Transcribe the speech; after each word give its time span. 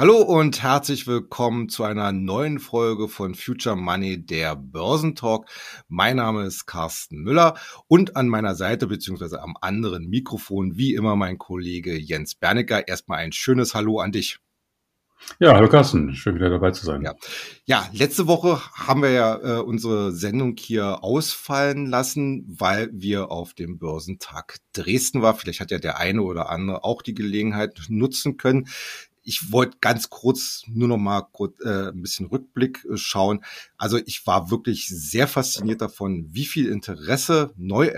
Hallo 0.00 0.16
und 0.16 0.62
herzlich 0.62 1.06
willkommen 1.06 1.68
zu 1.68 1.84
einer 1.84 2.10
neuen 2.10 2.58
Folge 2.58 3.06
von 3.06 3.34
Future 3.34 3.76
Money, 3.76 4.24
der 4.24 4.56
Börsentalk. 4.56 5.44
Mein 5.88 6.16
Name 6.16 6.44
ist 6.44 6.64
Carsten 6.64 7.18
Müller 7.18 7.58
und 7.86 8.16
an 8.16 8.26
meiner 8.26 8.54
Seite 8.54 8.86
beziehungsweise 8.86 9.42
am 9.42 9.58
anderen 9.60 10.08
Mikrofon 10.08 10.78
wie 10.78 10.94
immer 10.94 11.16
mein 11.16 11.36
Kollege 11.36 11.98
Jens 11.98 12.34
Bernecker. 12.34 12.88
Erstmal 12.88 13.18
ein 13.18 13.32
schönes 13.32 13.74
Hallo 13.74 14.00
an 14.00 14.10
dich. 14.10 14.38
Ja, 15.38 15.54
hallo 15.54 15.68
Carsten, 15.68 16.14
schön 16.14 16.36
wieder 16.36 16.48
dabei 16.48 16.70
zu 16.70 16.86
sein. 16.86 17.02
Ja, 17.02 17.14
ja 17.66 17.86
letzte 17.92 18.26
Woche 18.26 18.58
haben 18.72 19.02
wir 19.02 19.10
ja 19.10 19.36
äh, 19.36 19.60
unsere 19.60 20.12
Sendung 20.12 20.56
hier 20.58 21.04
ausfallen 21.04 21.84
lassen, 21.84 22.46
weil 22.48 22.88
wir 22.92 23.30
auf 23.30 23.52
dem 23.52 23.78
Börsentag 23.78 24.56
Dresden 24.72 25.20
war. 25.20 25.34
Vielleicht 25.34 25.60
hat 25.60 25.70
ja 25.70 25.78
der 25.78 25.98
eine 25.98 26.22
oder 26.22 26.48
andere 26.48 26.84
auch 26.84 27.02
die 27.02 27.12
Gelegenheit 27.12 27.78
nutzen 27.90 28.38
können 28.38 28.66
ich 29.22 29.52
wollte 29.52 29.78
ganz 29.80 30.10
kurz 30.10 30.62
nur 30.66 30.88
noch 30.88 30.98
mal 30.98 31.22
kurz, 31.32 31.60
äh, 31.60 31.88
ein 31.88 32.02
bisschen 32.02 32.26
Rückblick 32.26 32.84
äh, 32.84 32.96
schauen. 32.96 33.44
Also 33.76 33.98
ich 33.98 34.26
war 34.26 34.50
wirklich 34.50 34.88
sehr 34.88 35.28
fasziniert 35.28 35.80
davon, 35.80 36.28
wie 36.30 36.46
viel 36.46 36.68
Interesse, 36.68 37.52
neu, 37.56 37.90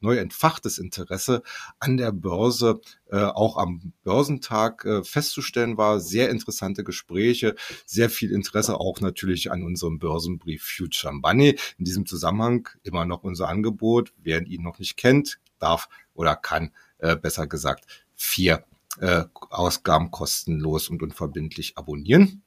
neu 0.00 0.16
entfachtes 0.16 0.78
Interesse 0.78 1.42
an 1.78 1.96
der 1.96 2.12
Börse 2.12 2.80
äh, 3.10 3.18
auch 3.18 3.56
am 3.56 3.92
Börsentag 4.02 4.84
äh, 4.84 5.04
festzustellen 5.04 5.76
war. 5.76 6.00
Sehr 6.00 6.30
interessante 6.30 6.84
Gespräche, 6.84 7.54
sehr 7.84 8.10
viel 8.10 8.32
Interesse 8.32 8.78
auch 8.78 9.00
natürlich 9.00 9.50
an 9.50 9.62
unserem 9.62 9.98
Börsenbrief 9.98 10.64
Future 10.64 11.14
Money. 11.14 11.58
In 11.78 11.84
diesem 11.84 12.06
Zusammenhang 12.06 12.68
immer 12.82 13.04
noch 13.04 13.24
unser 13.24 13.48
Angebot. 13.48 14.12
Wer 14.18 14.46
ihn 14.46 14.62
noch 14.62 14.78
nicht 14.78 14.96
kennt, 14.96 15.38
darf 15.58 15.88
oder 16.14 16.36
kann, 16.36 16.72
äh, 16.98 17.16
besser 17.16 17.46
gesagt, 17.46 17.86
vier 18.14 18.64
äh, 19.00 19.24
Ausgaben 19.32 20.10
kostenlos 20.10 20.88
und 20.88 21.02
unverbindlich 21.02 21.76
abonnieren. 21.76 22.42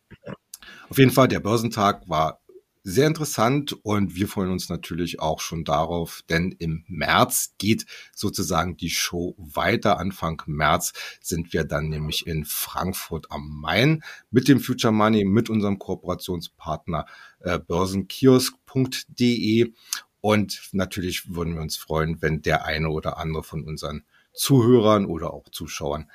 Auf 0.90 0.98
jeden 0.98 1.12
Fall, 1.12 1.28
der 1.28 1.40
Börsentag 1.40 2.08
war 2.08 2.40
sehr 2.86 3.08
interessant 3.08 3.72
und 3.84 4.16
wir 4.16 4.28
freuen 4.28 4.52
uns 4.52 4.68
natürlich 4.68 5.22
auch 5.22 5.40
schon 5.40 5.64
darauf, 5.64 6.22
denn 6.30 6.54
im 6.60 6.84
März 6.88 7.54
geht 7.58 7.86
sozusagen 8.14 8.76
die 8.76 8.90
Show 8.90 9.36
weiter. 9.38 10.00
Anfang 10.00 10.42
März 10.48 10.92
sind 11.22 11.54
wir 11.54 11.64
dann 11.64 11.88
nämlich 11.88 12.28
in 12.28 12.44
Frankfurt 12.44 13.32
am 13.32 13.62
Main 13.62 14.04
mit 14.32 14.50
dem 14.50 14.60
Future 14.60 14.92
Money, 14.92 15.24
mit 15.24 15.50
unserem 15.50 15.80
Kooperationspartner 15.80 17.06
äh, 17.40 17.58
börsenkiosk.de 17.58 19.72
und 20.20 20.62
natürlich 20.74 21.34
würden 21.34 21.56
wir 21.56 21.62
uns 21.62 21.78
freuen, 21.78 22.22
wenn 22.22 22.42
der 22.42 22.66
eine 22.66 22.90
oder 22.90 23.18
andere 23.18 23.44
von 23.44 23.64
unseren 23.64 24.04
Zuhörern 24.34 25.06
oder 25.06 25.34
auch 25.34 25.48
Zuschauern 25.50 26.12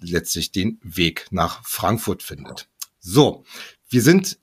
letztlich 0.00 0.52
den 0.52 0.78
Weg 0.82 1.26
nach 1.30 1.64
Frankfurt 1.66 2.22
findet. 2.22 2.68
So, 2.98 3.44
wir 3.88 4.02
sind 4.02 4.38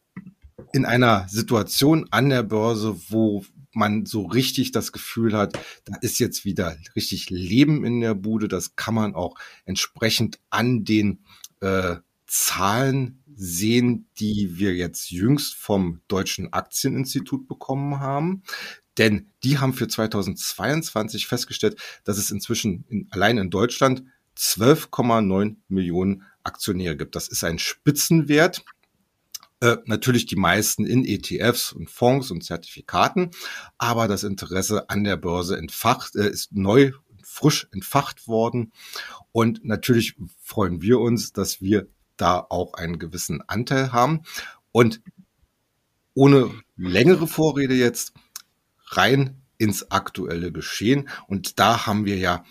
in 0.74 0.86
einer 0.86 1.28
Situation 1.30 2.08
an 2.12 2.30
der 2.30 2.44
Börse, 2.44 3.00
wo 3.10 3.46
man 3.74 4.06
so 4.06 4.26
richtig 4.26 4.72
das 4.72 4.92
Gefühl 4.92 5.38
hat, 5.38 5.58
da 5.86 5.96
ist 6.02 6.20
jetzt 6.20 6.46
wieder 6.46 6.76
richtig 6.96 7.30
Leben 7.30 7.86
in 7.86 8.02
der 8.02 8.16
Bude. 8.16 8.48
Das 8.48 8.76
kann 8.76 8.96
man 8.96 9.14
auch 9.14 9.36
entsprechend 9.66 10.40
an 10.50 10.84
den 10.84 11.20
äh, 11.62 11.98
Zahlen 12.26 13.24
sehen, 13.36 14.10
die 14.20 14.58
wir 14.58 14.76
jetzt 14.76 15.12
jüngst 15.12 15.54
vom 15.54 16.02
Deutschen 16.08 16.52
Aktieninstitut 16.52 17.48
bekommen 17.48 18.00
haben. 18.00 18.44
Denn 18.98 19.30
die 19.44 19.60
haben 19.60 19.74
für 19.74 19.88
2022 19.88 21.28
festgestellt, 21.28 21.80
dass 22.04 22.18
es 22.18 22.32
inzwischen 22.32 22.84
in, 22.90 23.08
allein 23.12 23.38
in 23.38 23.52
Deutschland 23.52 24.04
12,9 24.38 25.56
Millionen 25.68 26.24
Aktionäre 26.44 26.96
gibt. 26.96 27.16
Das 27.16 27.28
ist 27.28 27.44
ein 27.44 27.60
Spitzenwert. 27.60 28.64
Äh, 29.60 29.78
natürlich 29.86 30.28
die 30.28 30.36
meisten 30.36 30.86
in 30.86 31.04
ETFs 31.04 31.74
und 31.74 31.90
Fonds 31.90 32.30
und 32.30 32.44
Zertifikaten, 32.44 33.32
aber 33.80 34.08
das 34.08 34.24
Interesse 34.24 34.88
an 34.90 35.04
der 35.04 35.18
Börse 35.18 35.58
entfacht, 35.58 36.16
äh, 36.16 36.30
ist 36.30 36.52
neu, 36.54 36.92
frisch 37.24 37.68
entfacht 37.72 38.28
worden. 38.28 38.72
Und 39.32 39.66
natürlich 39.66 40.16
freuen 40.40 40.82
wir 40.84 41.00
uns, 41.00 41.34
dass 41.34 41.60
wir 41.60 41.88
da 42.18 42.40
auch 42.40 42.76
einen 42.76 43.00
gewissen 43.00 43.42
Anteil 43.48 43.92
haben. 43.92 44.24
Und 44.72 45.02
ohne 46.14 46.52
längere 46.76 47.28
Vorrede 47.28 47.74
jetzt 47.74 48.14
rein 48.90 49.42
ins 49.58 49.92
aktuelle 49.92 50.52
Geschehen. 50.52 51.10
Und 51.28 51.60
da 51.60 51.88
haben 51.88 52.06
wir 52.06 52.18
ja 52.18 52.44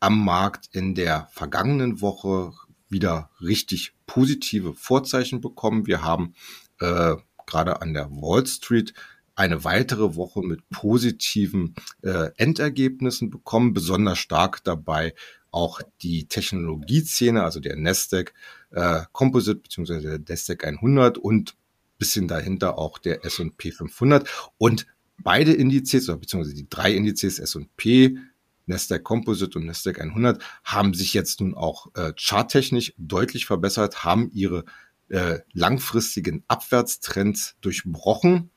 am 0.00 0.24
Markt 0.24 0.68
in 0.72 0.94
der 0.94 1.28
vergangenen 1.32 2.00
Woche 2.00 2.52
wieder 2.88 3.30
richtig 3.40 3.94
positive 4.06 4.74
Vorzeichen 4.74 5.40
bekommen. 5.40 5.86
Wir 5.86 6.02
haben 6.02 6.34
äh, 6.80 7.16
gerade 7.46 7.82
an 7.82 7.94
der 7.94 8.10
Wall 8.10 8.46
Street 8.46 8.94
eine 9.34 9.64
weitere 9.64 10.16
Woche 10.16 10.40
mit 10.40 10.68
positiven 10.70 11.74
äh, 12.02 12.30
Endergebnissen 12.36 13.30
bekommen. 13.30 13.74
Besonders 13.74 14.18
stark 14.18 14.64
dabei 14.64 15.14
auch 15.50 15.80
die 16.02 16.26
Technologieszene, 16.26 17.42
also 17.42 17.60
der 17.60 17.76
Nasdaq 17.76 18.34
äh, 18.70 19.02
Composite 19.12 19.60
bzw. 19.60 20.00
der 20.00 20.20
Nasdaq 20.28 20.64
100 20.64 21.18
und 21.18 21.56
bisschen 21.98 22.28
dahinter 22.28 22.78
auch 22.78 22.98
der 22.98 23.24
S&P 23.24 23.72
500 23.72 24.28
und 24.58 24.86
beide 25.22 25.52
Indizes 25.52 26.08
oder 26.08 26.18
beziehungsweise 26.18 26.54
die 26.54 26.68
drei 26.68 26.92
Indizes 26.92 27.38
S&P, 27.38 28.18
Nasdaq 28.66 29.04
Composite 29.04 29.58
und 29.58 29.66
Nasdaq 29.66 30.00
100 30.00 30.42
haben 30.64 30.92
sich 30.94 31.14
jetzt 31.14 31.40
nun 31.40 31.54
auch 31.54 31.94
äh, 31.94 32.12
charttechnisch 32.16 32.92
deutlich 32.98 33.46
verbessert, 33.46 34.04
haben 34.04 34.30
ihre 34.32 34.64
äh, 35.08 35.38
langfristigen 35.52 36.44
Abwärtstrends 36.48 37.56
durchbrochen. 37.60 38.50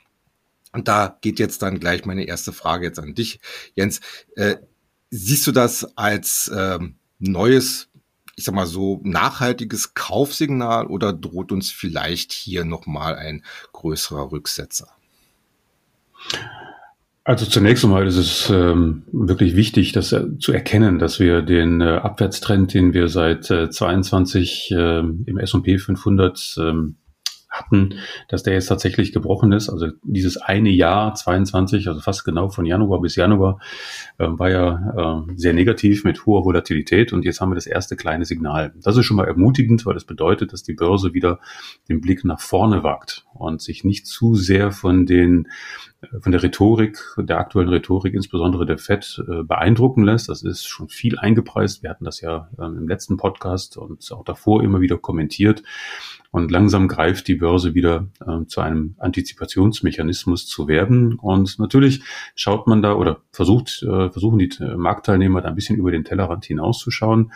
Und 0.71 0.87
da 0.87 1.17
geht 1.21 1.39
jetzt 1.39 1.61
dann 1.61 1.79
gleich 1.79 2.05
meine 2.05 2.25
erste 2.25 2.53
Frage 2.53 2.87
jetzt 2.87 2.99
an 2.99 3.15
dich, 3.15 3.39
Jens. 3.75 4.01
Äh, 4.35 4.57
siehst 5.09 5.47
du 5.47 5.51
das 5.51 5.97
als 5.97 6.51
ähm, 6.55 6.95
neues, 7.17 7.89
ich 8.35 8.43
sag 8.43 8.55
mal 8.55 8.67
so, 8.67 8.99
nachhaltiges 9.03 9.93
Kaufsignal 9.93 10.87
oder 10.87 11.13
droht 11.13 11.51
uns 11.51 11.71
vielleicht 11.71 12.31
hier 12.31 12.65
nochmal 12.65 13.15
ein 13.15 13.43
größerer 13.73 14.31
Rücksetzer? 14.31 14.89
Also 17.29 17.45
zunächst 17.45 17.83
einmal 17.85 18.07
ist 18.07 18.15
es 18.15 18.49
ähm, 18.49 19.03
wirklich 19.11 19.55
wichtig, 19.55 19.91
das 19.91 20.11
äh, 20.13 20.39
zu 20.39 20.51
erkennen, 20.51 20.97
dass 20.97 21.19
wir 21.19 21.43
den 21.43 21.79
äh, 21.79 21.83
Abwärtstrend, 21.83 22.73
den 22.73 22.95
wir 22.95 23.07
seit 23.07 23.51
äh, 23.51 23.69
22 23.69 24.71
äh, 24.71 24.99
im 25.01 25.37
S&P 25.37 25.77
500 25.77 26.55
ähm, 26.59 26.95
hatten, 27.47 27.99
dass 28.29 28.41
der 28.41 28.53
jetzt 28.53 28.65
tatsächlich 28.65 29.11
gebrochen 29.11 29.51
ist. 29.51 29.69
Also 29.69 29.89
dieses 30.01 30.37
eine 30.37 30.69
Jahr 30.69 31.13
22, 31.13 31.87
also 31.87 31.99
fast 31.99 32.25
genau 32.25 32.49
von 32.49 32.65
Januar 32.65 32.99
bis 32.99 33.15
Januar, 33.15 33.59
äh, 34.17 34.25
war 34.27 34.49
ja 34.49 35.25
äh, 35.27 35.33
sehr 35.35 35.53
negativ 35.53 36.03
mit 36.05 36.25
hoher 36.25 36.45
Volatilität 36.45 37.13
und 37.13 37.25
jetzt 37.25 37.41
haben 37.41 37.51
wir 37.51 37.55
das 37.55 37.67
erste 37.67 37.95
kleine 37.95 38.25
Signal. 38.25 38.73
Das 38.81 38.97
ist 38.97 39.05
schon 39.05 39.17
mal 39.17 39.27
ermutigend, 39.27 39.85
weil 39.85 39.93
das 39.93 40.05
bedeutet, 40.05 40.51
dass 40.51 40.63
die 40.63 40.73
Börse 40.73 41.13
wieder 41.13 41.39
den 41.89 42.01
Blick 42.01 42.25
nach 42.25 42.39
vorne 42.39 42.83
wagt 42.83 43.27
und 43.35 43.61
sich 43.61 43.83
nicht 43.83 44.07
zu 44.07 44.33
sehr 44.33 44.71
von 44.71 45.05
den 45.05 45.47
von 46.21 46.31
der 46.31 46.41
Rhetorik, 46.41 46.97
der 47.17 47.39
aktuellen 47.39 47.69
Rhetorik, 47.69 48.13
insbesondere 48.13 48.65
der 48.65 48.77
FED, 48.77 49.23
äh, 49.27 49.43
beeindrucken 49.43 50.03
lässt. 50.03 50.29
Das 50.29 50.43
ist 50.43 50.65
schon 50.65 50.87
viel 50.87 51.19
eingepreist. 51.19 51.83
Wir 51.83 51.89
hatten 51.89 52.05
das 52.05 52.21
ja 52.21 52.49
ähm, 52.57 52.77
im 52.77 52.87
letzten 52.87 53.17
Podcast 53.17 53.77
und 53.77 54.09
auch 54.11 54.23
davor 54.23 54.63
immer 54.63 54.79
wieder 54.81 54.97
kommentiert. 54.97 55.63
Und 56.31 56.51
langsam 56.51 56.87
greift 56.87 57.27
die 57.27 57.35
Börse 57.35 57.73
wieder 57.73 58.07
äh, 58.25 58.45
zu 58.45 58.61
einem 58.61 58.95
Antizipationsmechanismus 58.99 60.45
zu 60.45 60.67
werden. 60.67 61.15
Und 61.15 61.57
natürlich 61.57 62.03
schaut 62.35 62.67
man 62.67 62.83
da 62.83 62.93
oder 62.93 63.21
versucht, 63.31 63.81
äh, 63.83 64.11
versuchen 64.11 64.37
die 64.37 64.49
äh, 64.59 64.75
Marktteilnehmer 64.75 65.41
da 65.41 65.49
ein 65.49 65.55
bisschen 65.55 65.77
über 65.77 65.91
den 65.91 66.03
Tellerrand 66.03 66.45
hinauszuschauen. 66.45 67.31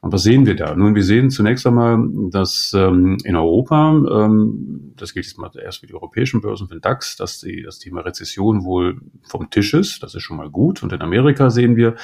Und 0.00 0.12
was 0.12 0.22
sehen 0.22 0.46
wir 0.46 0.54
da? 0.54 0.76
Nun, 0.76 0.94
wir 0.94 1.02
sehen 1.02 1.30
zunächst 1.30 1.66
einmal, 1.66 1.98
dass 2.30 2.72
ähm, 2.76 3.18
in 3.24 3.34
Europa, 3.34 3.90
ähm, 3.90 4.92
das 4.96 5.12
gilt 5.12 5.26
jetzt 5.26 5.38
mal 5.38 5.50
erst 5.60 5.80
für 5.80 5.88
die 5.88 5.94
europäischen 5.94 6.40
Börsen, 6.40 6.68
für 6.68 6.74
den 6.74 6.82
DAX, 6.82 7.16
dass 7.16 7.40
die, 7.40 7.62
das 7.62 7.80
Thema 7.80 8.04
Rezession 8.06 8.64
wohl 8.64 9.00
vom 9.22 9.50
Tisch 9.50 9.74
ist. 9.74 10.02
Das 10.02 10.14
ist 10.14 10.22
schon 10.22 10.38
mal 10.38 10.50
gut. 10.50 10.82
Und 10.82 10.92
in 10.92 11.02
Amerika 11.02 11.50
sehen 11.50 11.76
wir, 11.76 11.96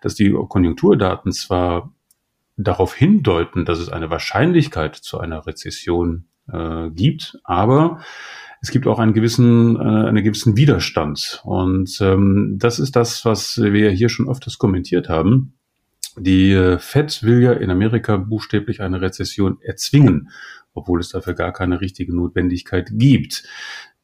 dass 0.00 0.14
die 0.14 0.34
Konjunkturdaten 0.48 1.32
zwar 1.32 1.92
darauf 2.56 2.94
hindeuten, 2.94 3.64
dass 3.64 3.78
es 3.78 3.88
eine 3.88 4.10
Wahrscheinlichkeit 4.10 4.96
zu 4.96 5.20
einer 5.20 5.46
Rezession 5.46 6.26
äh, 6.52 6.90
gibt, 6.90 7.38
aber 7.44 8.00
es 8.60 8.70
gibt 8.70 8.86
auch 8.86 8.98
einen 8.98 9.14
gewissen, 9.14 9.76
äh, 9.76 10.08
einen 10.08 10.22
gewissen 10.22 10.56
Widerstand. 10.56 11.40
Und 11.44 11.98
ähm, 12.00 12.56
das 12.58 12.78
ist 12.78 12.96
das, 12.96 13.24
was 13.24 13.58
wir 13.58 13.90
hier 13.90 14.08
schon 14.08 14.28
öfters 14.28 14.58
kommentiert 14.58 15.08
haben. 15.08 15.54
Die 16.18 16.52
äh, 16.52 16.78
Fed 16.78 17.22
will 17.22 17.40
ja 17.42 17.52
in 17.52 17.70
Amerika 17.70 18.16
buchstäblich 18.16 18.82
eine 18.82 19.00
Rezession 19.00 19.58
erzwingen, 19.62 20.30
obwohl 20.74 21.00
es 21.00 21.08
dafür 21.08 21.34
gar 21.34 21.52
keine 21.52 21.80
richtige 21.80 22.14
Notwendigkeit 22.14 22.90
gibt. 22.92 23.44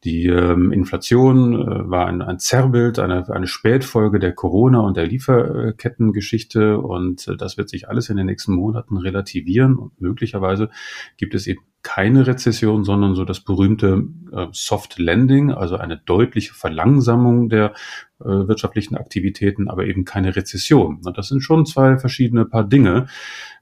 Die 0.03 0.27
ähm, 0.27 0.71
Inflation 0.71 1.53
äh, 1.53 1.89
war 1.89 2.05
ein, 2.05 2.21
ein 2.21 2.37
Zerrbild, 2.37 2.99
eine, 2.99 3.27
eine 3.29 3.47
Spätfolge 3.47 4.19
der 4.19 4.33
Corona- 4.33 4.81
und 4.81 4.95
der 4.95 5.07
Lieferkettengeschichte. 5.07 6.77
Und 6.77 7.27
äh, 7.27 7.35
das 7.35 7.57
wird 7.57 7.69
sich 7.69 7.89
alles 7.89 8.09
in 8.09 8.17
den 8.17 8.27
nächsten 8.27 8.53
Monaten 8.53 8.97
relativieren. 8.97 9.75
Und 9.75 9.99
möglicherweise 9.99 10.69
gibt 11.17 11.33
es 11.33 11.47
eben 11.47 11.61
keine 11.83 12.27
Rezession, 12.27 12.83
sondern 12.83 13.15
so 13.15 13.23
das 13.23 13.39
berühmte 13.39 14.03
äh, 14.33 14.47
Soft 14.51 14.99
Landing, 14.99 15.51
also 15.51 15.77
eine 15.77 15.97
deutliche 15.97 16.53
Verlangsamung 16.53 17.49
der 17.49 17.73
äh, 18.19 18.25
wirtschaftlichen 18.25 18.95
Aktivitäten, 18.97 19.69
aber 19.69 19.85
eben 19.85 20.03
keine 20.03 20.35
Rezession. 20.35 21.01
Und 21.05 21.17
das 21.17 21.29
sind 21.29 21.41
schon 21.41 21.65
zwei 21.65 21.97
verschiedene 21.97 22.45
Paar 22.45 22.63
Dinge. 22.63 23.07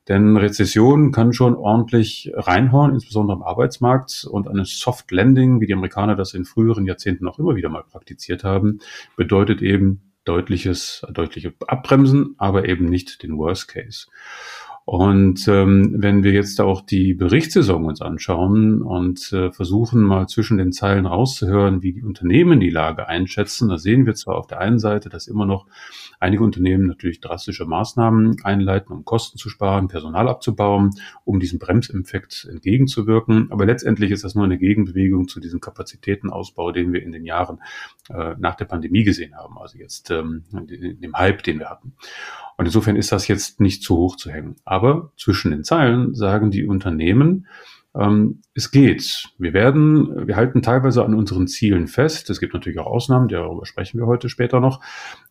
Denn 0.07 0.37
Rezession 0.37 1.11
kann 1.11 1.33
schon 1.33 1.55
ordentlich 1.55 2.31
reinhauen, 2.35 2.93
insbesondere 2.93 3.37
am 3.37 3.43
Arbeitsmarkt. 3.43 4.27
Und 4.29 4.47
eine 4.47 4.65
Soft 4.65 5.11
Landing, 5.11 5.61
wie 5.61 5.67
die 5.67 5.73
Amerikaner 5.73 6.15
das 6.15 6.33
in 6.33 6.45
früheren 6.45 6.85
Jahrzehnten 6.85 7.27
auch 7.27 7.39
immer 7.39 7.55
wieder 7.55 7.69
mal 7.69 7.83
praktiziert 7.83 8.43
haben, 8.43 8.79
bedeutet 9.15 9.61
eben 9.61 10.13
deutliches, 10.23 11.05
deutliche 11.11 11.53
Abbremsen, 11.67 12.35
aber 12.37 12.67
eben 12.67 12.85
nicht 12.85 13.23
den 13.23 13.37
Worst 13.37 13.67
Case. 13.67 14.07
Und 14.85 15.47
ähm, 15.47 15.95
wenn 15.97 16.23
wir 16.23 16.31
jetzt 16.31 16.61
auch 16.61 16.81
die 16.81 17.15
Berichtssaison 17.15 17.85
uns 17.85 18.01
anschauen 18.01 18.83
und 18.83 19.33
äh, 19.33 19.51
versuchen 19.51 20.03
mal 20.03 20.27
zwischen 20.27 20.59
den 20.59 20.71
Zeilen 20.71 21.07
rauszuhören, 21.07 21.81
wie 21.81 21.91
die 21.91 22.03
Unternehmen 22.03 22.59
die 22.59 22.69
Lage 22.69 23.07
einschätzen, 23.07 23.67
da 23.67 23.79
sehen 23.79 24.05
wir 24.05 24.13
zwar 24.13 24.35
auf 24.35 24.45
der 24.45 24.59
einen 24.59 24.77
Seite, 24.77 25.09
dass 25.09 25.25
immer 25.25 25.47
noch 25.47 25.65
einige 26.19 26.43
Unternehmen 26.43 26.85
natürlich 26.85 27.19
drastische 27.19 27.65
Maßnahmen 27.65 28.37
einleiten, 28.43 28.93
um 28.93 29.05
Kosten 29.05 29.39
zu 29.39 29.49
sparen, 29.49 29.87
Personal 29.87 30.29
abzubauen, 30.29 30.91
um 31.23 31.39
diesem 31.39 31.57
Bremseffekt 31.57 32.47
entgegenzuwirken. 32.47 33.51
Aber 33.51 33.65
letztendlich 33.65 34.11
ist 34.11 34.23
das 34.23 34.35
nur 34.35 34.45
eine 34.45 34.59
Gegenbewegung 34.59 35.27
zu 35.27 35.39
diesem 35.39 35.61
Kapazitätenausbau, 35.61 36.71
den 36.71 36.93
wir 36.93 37.01
in 37.01 37.11
den 37.11 37.25
Jahren 37.25 37.59
äh, 38.09 38.35
nach 38.37 38.53
der 38.53 38.65
Pandemie 38.65 39.03
gesehen 39.03 39.35
haben, 39.35 39.57
also 39.57 39.79
jetzt 39.79 40.11
ähm, 40.11 40.43
dem 40.51 41.17
Hype, 41.17 41.41
den 41.41 41.57
wir 41.57 41.71
hatten. 41.71 41.93
Und 42.57 42.65
insofern 42.65 42.95
ist 42.95 43.11
das 43.11 43.27
jetzt 43.27 43.59
nicht 43.59 43.83
zu 43.83 43.97
hoch 43.97 44.15
zu 44.15 44.31
hängen. 44.31 44.55
Aber 44.63 45.11
zwischen 45.17 45.51
den 45.51 45.63
Zeilen 45.63 46.15
sagen 46.15 46.51
die 46.51 46.65
Unternehmen, 46.65 47.47
ähm, 47.95 48.41
es 48.53 48.71
geht. 48.71 49.29
Wir 49.37 49.53
werden, 49.53 50.27
wir 50.27 50.35
halten 50.35 50.61
teilweise 50.61 51.03
an 51.03 51.13
unseren 51.13 51.47
Zielen 51.47 51.87
fest. 51.87 52.29
Es 52.29 52.39
gibt 52.39 52.53
natürlich 52.53 52.79
auch 52.79 52.87
Ausnahmen, 52.87 53.27
darüber 53.27 53.65
sprechen 53.65 53.99
wir 53.99 54.05
heute 54.05 54.29
später 54.29 54.59
noch. 54.59 54.81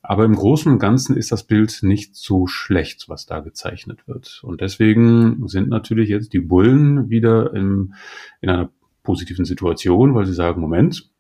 Aber 0.02 0.24
im 0.24 0.34
Großen 0.34 0.72
und 0.72 0.78
Ganzen 0.78 1.16
ist 1.16 1.30
das 1.30 1.44
Bild 1.44 1.80
nicht 1.82 2.16
so 2.16 2.46
schlecht, 2.46 3.08
was 3.08 3.26
da 3.26 3.40
gezeichnet 3.40 4.06
wird. 4.06 4.40
Und 4.42 4.60
deswegen 4.60 5.46
sind 5.48 5.68
natürlich 5.68 6.08
jetzt 6.08 6.32
die 6.32 6.40
Bullen 6.40 7.10
wieder 7.10 7.52
im, 7.54 7.94
in 8.40 8.48
einer 8.48 8.70
positiven 9.02 9.44
Situation, 9.44 10.14
weil 10.14 10.24
sie 10.24 10.34
sagen, 10.34 10.60
Moment, 10.60 11.10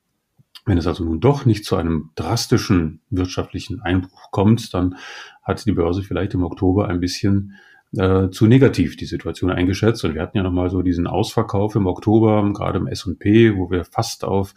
wenn 0.64 0.78
es 0.78 0.86
also 0.86 1.04
nun 1.04 1.20
doch 1.20 1.44
nicht 1.44 1.64
zu 1.64 1.76
einem 1.76 2.10
drastischen 2.14 3.00
wirtschaftlichen 3.10 3.80
Einbruch 3.80 4.30
kommt, 4.30 4.72
dann 4.74 4.96
hat 5.42 5.64
die 5.66 5.72
Börse 5.72 6.02
vielleicht 6.02 6.34
im 6.34 6.42
Oktober 6.42 6.88
ein 6.88 7.00
bisschen 7.00 7.54
äh, 7.96 8.30
zu 8.30 8.46
negativ 8.46 8.96
die 8.96 9.06
Situation 9.06 9.50
eingeschätzt. 9.50 10.04
Und 10.04 10.14
wir 10.14 10.22
hatten 10.22 10.36
ja 10.36 10.42
nochmal 10.42 10.70
so 10.70 10.82
diesen 10.82 11.06
Ausverkauf 11.06 11.74
im 11.74 11.86
Oktober, 11.86 12.50
gerade 12.52 12.78
im 12.78 12.86
S&P, 12.86 13.56
wo 13.56 13.70
wir 13.70 13.84
fast 13.84 14.24
auf 14.24 14.54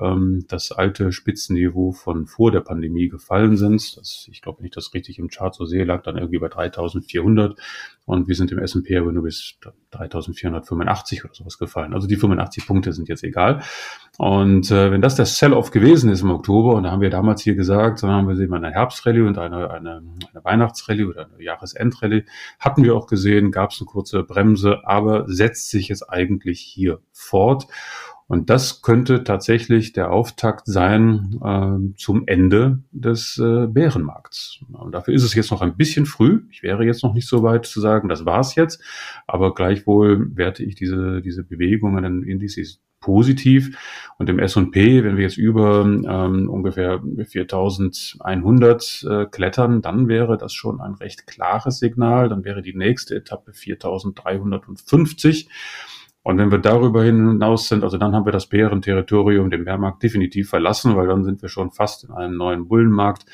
ähm, 0.00 0.44
das 0.48 0.72
alte 0.72 1.12
Spitzenniveau 1.12 1.92
von 1.92 2.26
vor 2.26 2.50
der 2.50 2.60
Pandemie 2.60 3.08
gefallen 3.08 3.56
sind. 3.56 3.96
Das, 3.96 4.28
ich 4.30 4.42
glaube, 4.42 4.58
wenn 4.58 4.66
ich 4.66 4.72
das 4.72 4.94
richtig 4.94 5.18
im 5.18 5.28
Chart 5.28 5.54
so 5.54 5.64
sehe, 5.64 5.84
lag 5.84 6.02
dann 6.02 6.16
irgendwie 6.16 6.38
bei 6.38 6.48
3400 6.48 7.58
und 8.04 8.26
wir 8.26 8.34
sind 8.34 8.50
im 8.50 8.58
S&P 8.58 8.96
aber 8.96 9.12
nur 9.12 9.22
bis 9.22 9.54
3485 9.92 11.24
oder 11.24 11.34
sowas 11.34 11.58
gefallen. 11.58 11.94
Also 11.94 12.08
die 12.08 12.16
85 12.16 12.66
Punkte 12.66 12.92
sind 12.92 13.08
jetzt 13.08 13.22
egal. 13.22 13.62
Und 14.18 14.70
äh, 14.70 14.90
wenn 14.90 15.00
das 15.00 15.14
der 15.14 15.26
Sell-off 15.26 15.70
gewesen 15.70 16.10
ist 16.10 16.22
im 16.22 16.30
Oktober, 16.30 16.74
und 16.74 16.82
da 16.82 16.90
haben 16.90 17.00
wir 17.00 17.10
damals 17.10 17.42
hier 17.42 17.54
gesagt, 17.54 18.02
dann 18.02 18.10
haben 18.10 18.28
wir 18.28 18.38
eben 18.38 18.52
eine 18.54 18.70
Herbstrallye 18.70 19.22
und 19.22 19.38
eine, 19.38 19.70
eine, 19.70 20.02
eine 20.32 20.44
Weihnachtsrallye 20.44 21.04
oder 21.04 21.26
eine 21.26 21.42
Jahresendrallye, 21.42 22.24
hatten 22.72 22.84
wir 22.84 22.96
auch 22.96 23.06
gesehen, 23.06 23.50
gab 23.50 23.70
es 23.70 23.80
eine 23.80 23.86
kurze 23.86 24.22
Bremse, 24.22 24.80
aber 24.84 25.24
setzt 25.28 25.68
sich 25.68 25.88
jetzt 25.88 26.08
eigentlich 26.08 26.60
hier 26.60 27.00
fort. 27.12 27.66
Und 28.28 28.48
das 28.48 28.80
könnte 28.80 29.24
tatsächlich 29.24 29.92
der 29.92 30.10
Auftakt 30.10 30.66
sein 30.66 31.38
äh, 31.44 31.94
zum 31.98 32.26
Ende 32.26 32.82
des 32.90 33.36
äh, 33.36 33.66
Bärenmarkts. 33.66 34.60
Und 34.72 34.92
dafür 34.92 35.12
ist 35.12 35.24
es 35.24 35.34
jetzt 35.34 35.50
noch 35.50 35.60
ein 35.60 35.76
bisschen 35.76 36.06
früh. 36.06 36.44
Ich 36.50 36.62
wäre 36.62 36.84
jetzt 36.86 37.02
noch 37.02 37.12
nicht 37.12 37.28
so 37.28 37.42
weit 37.42 37.66
zu 37.66 37.78
sagen, 37.78 38.08
das 38.08 38.24
war's 38.24 38.54
jetzt. 38.54 38.82
Aber 39.26 39.52
gleichwohl 39.52 40.34
werte 40.34 40.64
ich 40.64 40.76
diese, 40.76 41.20
diese 41.20 41.44
Bewegungen 41.44 42.04
in 42.04 42.22
Indizes 42.22 42.80
positiv. 43.02 43.76
Und 44.16 44.30
im 44.30 44.38
S&P, 44.38 45.04
wenn 45.04 45.18
wir 45.18 45.24
jetzt 45.24 45.36
über 45.36 45.82
ähm, 45.84 46.48
ungefähr 46.48 47.02
4100 47.26 49.06
äh, 49.08 49.26
klettern, 49.26 49.82
dann 49.82 50.08
wäre 50.08 50.38
das 50.38 50.54
schon 50.54 50.80
ein 50.80 50.94
recht 50.94 51.26
klares 51.26 51.80
Signal. 51.80 52.30
Dann 52.30 52.44
wäre 52.44 52.62
die 52.62 52.74
nächste 52.74 53.16
Etappe 53.16 53.52
4350. 53.52 55.50
Und 56.24 56.38
wenn 56.38 56.52
wir 56.52 56.58
darüber 56.58 57.02
hinaus 57.02 57.68
sind, 57.68 57.82
also 57.82 57.98
dann 57.98 58.14
haben 58.14 58.24
wir 58.24 58.32
das 58.32 58.46
Bärenterritorium, 58.46 59.50
den 59.50 59.64
Bärmarkt 59.64 60.04
definitiv 60.04 60.50
verlassen, 60.50 60.94
weil 60.96 61.08
dann 61.08 61.24
sind 61.24 61.42
wir 61.42 61.48
schon 61.48 61.72
fast 61.72 62.04
in 62.04 62.12
einem 62.12 62.36
neuen 62.36 62.68
Bullenmarkt, 62.68 63.26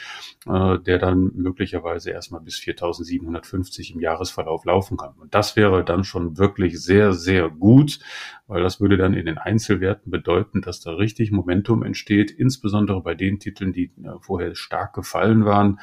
äh, 0.47 0.79
der 0.79 0.99
dann 0.99 1.31
möglicherweise 1.35 2.11
erstmal 2.11 2.41
bis 2.41 2.59
4750 2.59 3.95
im 3.95 4.01
Jahresverlauf 4.01 4.65
laufen 4.65 4.97
kann. 4.97 5.13
Und 5.19 5.35
das 5.35 5.55
wäre 5.55 5.85
dann 5.85 6.03
schon 6.03 6.39
wirklich 6.39 6.81
sehr, 6.83 7.13
sehr 7.13 7.51
gut, 7.51 7.99
weil 8.47 8.63
das 8.63 8.81
würde 8.81 8.97
dann 8.97 9.13
in 9.13 9.27
den 9.27 9.37
Einzelwerten 9.37 10.11
bedeuten, 10.11 10.63
dass 10.63 10.81
da 10.81 10.93
richtig 10.93 11.31
Momentum 11.31 11.83
entsteht, 11.83 12.31
insbesondere 12.31 13.03
bei 13.03 13.15
den 13.15 13.39
Titeln, 13.39 13.75
die 13.75 13.93
äh, 14.03 14.19
vorher 14.23 14.55
stark 14.55 14.95
gefallen 14.95 15.45
waren. 15.45 15.79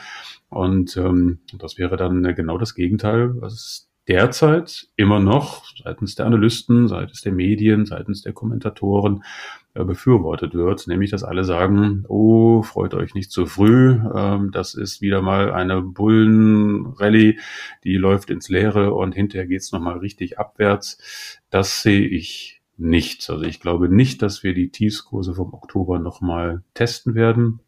Und 0.50 0.98
ähm, 0.98 1.38
das 1.56 1.78
wäre 1.78 1.98
dann 1.98 2.24
genau 2.34 2.58
das 2.58 2.74
Gegenteil, 2.74 3.40
was 3.40 3.92
derzeit 4.08 4.88
immer 4.96 5.20
noch 5.20 5.64
seitens 5.84 6.16
der 6.16 6.26
Analysten, 6.26 6.88
seitens 6.88 7.22
der 7.22 7.32
Medien, 7.32 7.86
seitens 7.86 8.22
der 8.22 8.34
Kommentatoren 8.34 9.24
äh, 9.74 9.84
befürwortet 9.84 10.54
wird, 10.54 10.88
nämlich 10.88 11.12
dass 11.12 11.24
alle 11.24 11.44
sagen, 11.44 12.06
oh, 12.08 12.62
freut 12.62 12.94
euch 12.94 13.14
nicht 13.14 13.32
zu 13.32 13.46
früh, 13.46 14.00
ähm, 14.16 14.52
das 14.52 14.74
ist 14.74 15.02
wieder 15.02 15.22
mal 15.22 15.52
eine 15.52 15.82
Bullenrallye, 15.82 17.40
die 17.84 17.96
läuft 17.96 18.30
ins 18.30 18.50
Leere 18.50 18.94
und 18.94 19.14
hinterher 19.14 19.48
geht's 19.48 19.72
nochmal 19.72 19.98
richtig 19.98 20.40
abwärts. 20.40 21.42
Das 21.50 21.82
sehe 21.82 22.08
ich 22.08 22.62
nicht. 22.78 23.30
Also 23.30 23.44
ich 23.44 23.60
glaube 23.60 23.90
nicht, 23.90 24.22
dass 24.22 24.44
wir 24.44 24.54
die 24.54 24.70
Tiefskurse 24.70 25.34
vom 25.34 25.54
Oktober 25.54 26.00
nochmal 26.00 26.64
testen 26.74 27.16
werden. 27.16 27.60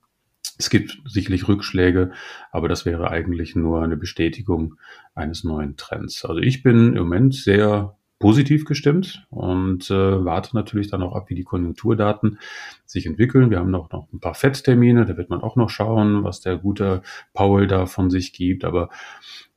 Es 0.57 0.69
gibt 0.69 1.01
sicherlich 1.05 1.47
Rückschläge, 1.47 2.11
aber 2.51 2.67
das 2.67 2.85
wäre 2.85 3.09
eigentlich 3.09 3.55
nur 3.55 3.81
eine 3.83 3.97
Bestätigung 3.97 4.75
eines 5.15 5.43
neuen 5.43 5.77
Trends. 5.77 6.25
Also 6.25 6.39
ich 6.41 6.63
bin 6.63 6.93
im 6.93 7.03
Moment 7.03 7.35
sehr 7.35 7.97
positiv 8.19 8.65
gestimmt 8.65 9.25
und 9.29 9.91
äh, 9.91 10.25
warte 10.25 10.55
natürlich 10.55 10.89
dann 10.89 11.03
auch 11.03 11.15
ab, 11.15 11.29
wie 11.29 11.35
die 11.35 11.43
Konjunkturdaten 11.43 12.39
sich 12.85 13.05
entwickeln. 13.05 13.51
Wir 13.51 13.59
haben 13.59 13.69
noch, 13.69 13.91
noch 13.91 14.11
ein 14.11 14.19
paar 14.19 14.33
FED-Termine, 14.33 15.05
da 15.05 15.17
wird 15.17 15.29
man 15.29 15.41
auch 15.41 15.55
noch 15.55 15.69
schauen, 15.69 16.23
was 16.23 16.41
der 16.41 16.57
gute 16.57 17.03
Powell 17.33 17.67
da 17.67 17.85
von 17.85 18.09
sich 18.09 18.33
gibt. 18.33 18.65
Aber 18.65 18.89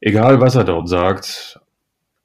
egal, 0.01 0.41
was 0.41 0.57
er 0.57 0.65
dort 0.65 0.89
sagt, 0.89 1.61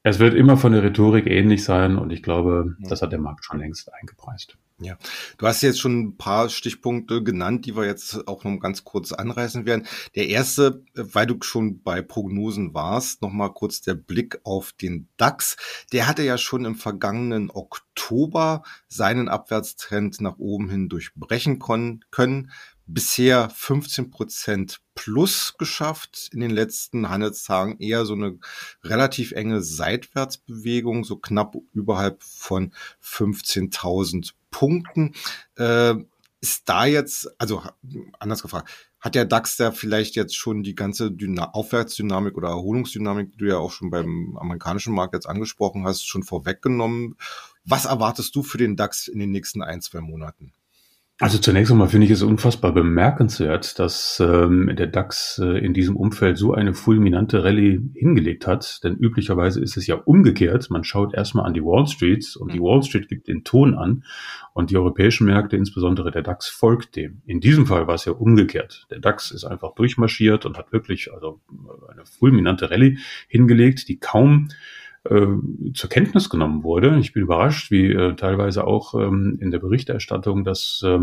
es 0.04 0.20
wird 0.20 0.36
immer 0.36 0.58
von 0.58 0.74
der 0.74 0.84
Rhetorik 0.84 1.26
ähnlich 1.26 1.64
sein 1.64 1.98
und 1.98 2.12
ich 2.12 2.22
glaube, 2.22 2.76
das 2.80 3.02
hat 3.02 3.12
der 3.12 3.20
Markt 3.20 3.46
schon 3.46 3.60
längst 3.60 3.92
eingepreist. 3.94 4.58
Ja, 4.78 4.98
du 5.38 5.48
hast 5.48 5.62
jetzt 5.62 5.80
schon 5.80 6.00
ein 6.02 6.18
paar 6.18 6.50
Stichpunkte 6.50 7.24
genannt, 7.24 7.66
die 7.66 7.78
wir 7.78 7.86
jetzt 7.86 8.28
auch 8.28 8.44
noch 8.44 8.60
ganz 8.60 8.84
kurz 8.84 9.14
anreißen 9.14 9.66
werden. 9.66 9.88
Der 10.16 10.28
erste, 10.28 10.84
weil 10.94 11.26
du 11.26 11.38
schon 11.44 11.82
bei 11.82 12.02
Prognosen 12.02 12.74
warst, 12.74 13.22
noch 13.22 13.32
mal 13.32 13.54
kurz 13.54 13.80
der 13.80 13.94
Blick 13.94 14.42
auf 14.44 14.74
den 14.74 15.08
DAX. 15.16 15.56
Der 15.94 16.08
hatte 16.08 16.24
ja 16.24 16.38
schon 16.38 16.66
im 16.66 16.76
vergangenen 16.76 17.52
Oktober 17.52 18.64
seinen 18.90 19.30
Abwärtstrend 19.30 20.20
nach 20.20 20.40
oben 20.40 20.70
hin 20.70 20.90
durchbrechen 20.90 21.60
können 21.60 22.52
bisher 22.88 23.50
15 23.50 24.12
Prozent 24.12 24.82
plus 24.94 25.56
geschafft. 25.58 26.30
In 26.32 26.40
den 26.40 26.52
letzten 26.52 27.10
Handelstagen 27.10 27.80
eher 27.80 28.06
so 28.06 28.14
eine 28.14 28.40
relativ 28.84 29.32
enge 29.32 29.62
Seitwärtsbewegung, 29.62 31.04
so 31.04 31.18
knapp 31.18 31.56
überhalb 31.74 32.24
von 32.24 32.74
15.000 33.04 34.34
Punkten. 34.52 35.14
Äh, 35.58 35.96
ist 36.42 36.70
da 36.70 36.86
jetzt, 36.86 37.30
also 37.40 37.64
anders 38.20 38.44
gefragt, 38.44 38.70
hat 39.00 39.16
der 39.16 39.26
DAX 39.26 39.58
da 39.58 39.72
vielleicht 39.72 40.16
jetzt 40.16 40.36
schon 40.36 40.64
die 40.64 40.76
ganze 40.76 41.12
Dyna 41.12 41.52
Aufwärtsdynamik 41.52 42.38
oder 42.38 42.50
Erholungsdynamik, 42.50 43.32
die 43.32 43.38
du 43.38 43.48
ja 43.48 43.58
auch 43.58 43.72
schon 43.72 43.90
beim 43.90 44.38
amerikanischen 44.38 44.94
Markt 44.94 45.14
jetzt 45.14 45.28
angesprochen 45.28 45.86
hast, 45.86 46.08
schon 46.08 46.24
vorweggenommen? 46.24 47.16
Was 47.64 47.86
erwartest 47.86 48.36
du 48.36 48.44
für 48.44 48.58
den 48.58 48.76
DAX 48.76 49.08
in 49.08 49.20
den 49.20 49.32
nächsten 49.32 49.64
ein, 49.64 49.82
zwei 49.82 50.02
Monaten? 50.02 50.54
Also 51.18 51.38
zunächst 51.38 51.72
einmal 51.72 51.88
finde 51.88 52.08
ich 52.08 52.12
es 52.12 52.24
unfassbar 52.24 52.74
bemerkenswert, 52.74 53.80
dass 53.80 54.20
ähm, 54.20 54.70
der 54.76 54.88
DAX 54.88 55.40
äh, 55.42 55.60
in 55.66 55.74
diesem 55.74 55.96
Umfeld 55.96 56.38
so 56.38 56.54
eine 56.54 56.74
fulminante 56.74 57.42
Rallye 57.42 57.80
hingelegt 57.94 58.46
hat. 58.48 58.84
Denn 58.84 58.98
üblicherweise 58.98 59.62
ist 59.62 59.78
es 59.78 59.88
ja 59.88 59.96
umgekehrt. 59.96 60.70
Man 60.70 60.84
schaut 60.84 61.14
erstmal 61.14 61.46
an 61.46 61.54
die 61.54 61.64
Wall 61.64 61.88
Street 61.88 62.36
und 62.36 62.54
die 62.54 62.60
Wall 62.60 62.84
Street 62.84 63.08
gibt 63.08 63.30
den 63.30 63.46
Ton 63.46 63.76
an 63.76 64.04
und 64.52 64.72
die 64.72 64.78
europäischen 64.78 65.28
Märkte, 65.28 65.56
insbesondere 65.56 66.12
der 66.12 66.22
DAX, 66.22 66.50
folgt 66.50 66.98
dem. 66.98 67.22
In 67.26 67.40
diesem 67.40 67.66
Fall 67.66 67.88
war 67.88 67.96
es 67.96 68.04
ja 68.04 68.12
umgekehrt. 68.12 68.86
Der 68.92 69.00
DAX 69.00 69.32
ist 69.32 69.46
einfach 69.46 69.74
durchmarschiert 69.74 70.46
und 70.46 70.58
hat 70.58 70.74
wirklich 70.74 71.14
also 71.14 71.40
eine 71.90 72.06
fulminante 72.06 72.72
Rallye 72.72 72.98
hingelegt, 73.30 73.88
die 73.88 74.00
kaum 74.00 74.50
zur 75.74 75.90
Kenntnis 75.90 76.30
genommen 76.30 76.64
wurde. 76.64 76.98
Ich 77.00 77.14
bin 77.14 77.24
überrascht, 77.24 77.72
wie 77.72 77.92
äh, 77.92 78.16
teilweise 78.16 78.66
auch 78.66 78.96
ähm, 78.96 79.38
in 79.40 79.52
der 79.52 79.60
Berichterstattung 79.60 80.44
das 80.44 80.84
äh, 80.86 81.00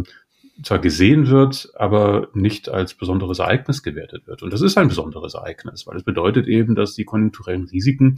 zwar 0.62 0.78
gesehen 0.78 1.28
wird, 1.28 1.70
aber 1.76 2.28
nicht 2.34 2.68
als 2.68 2.94
besonderes 2.94 3.38
Ereignis 3.38 3.82
gewertet 3.82 4.26
wird. 4.26 4.42
Und 4.42 4.52
das 4.52 4.60
ist 4.60 4.76
ein 4.76 4.88
besonderes 4.88 5.34
Ereignis, 5.34 5.86
weil 5.86 5.96
es 5.96 6.02
bedeutet 6.02 6.46
eben, 6.46 6.74
dass 6.74 6.94
die 6.94 7.04
konjunkturellen 7.04 7.64
Risiken 7.64 8.16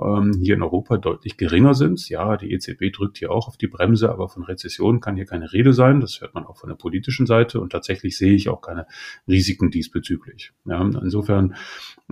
ähm, 0.00 0.38
hier 0.42 0.56
in 0.56 0.62
Europa 0.62 0.96
deutlich 0.96 1.36
geringer 1.36 1.74
sind. 1.74 2.08
Ja, 2.08 2.36
die 2.36 2.52
EZB 2.52 2.92
drückt 2.92 3.18
hier 3.18 3.30
auch 3.30 3.46
auf 3.46 3.56
die 3.56 3.68
Bremse, 3.68 4.10
aber 4.10 4.28
von 4.28 4.42
Rezession 4.42 5.00
kann 5.00 5.16
hier 5.16 5.26
keine 5.26 5.52
Rede 5.52 5.72
sein. 5.72 6.00
Das 6.00 6.20
hört 6.20 6.34
man 6.34 6.46
auch 6.46 6.56
von 6.56 6.68
der 6.68 6.76
politischen 6.76 7.26
Seite. 7.26 7.60
Und 7.60 7.70
tatsächlich 7.70 8.18
sehe 8.18 8.34
ich 8.34 8.48
auch 8.48 8.60
keine 8.60 8.86
Risiken 9.28 9.70
diesbezüglich. 9.70 10.52
Ja, 10.64 10.82
insofern 10.82 11.54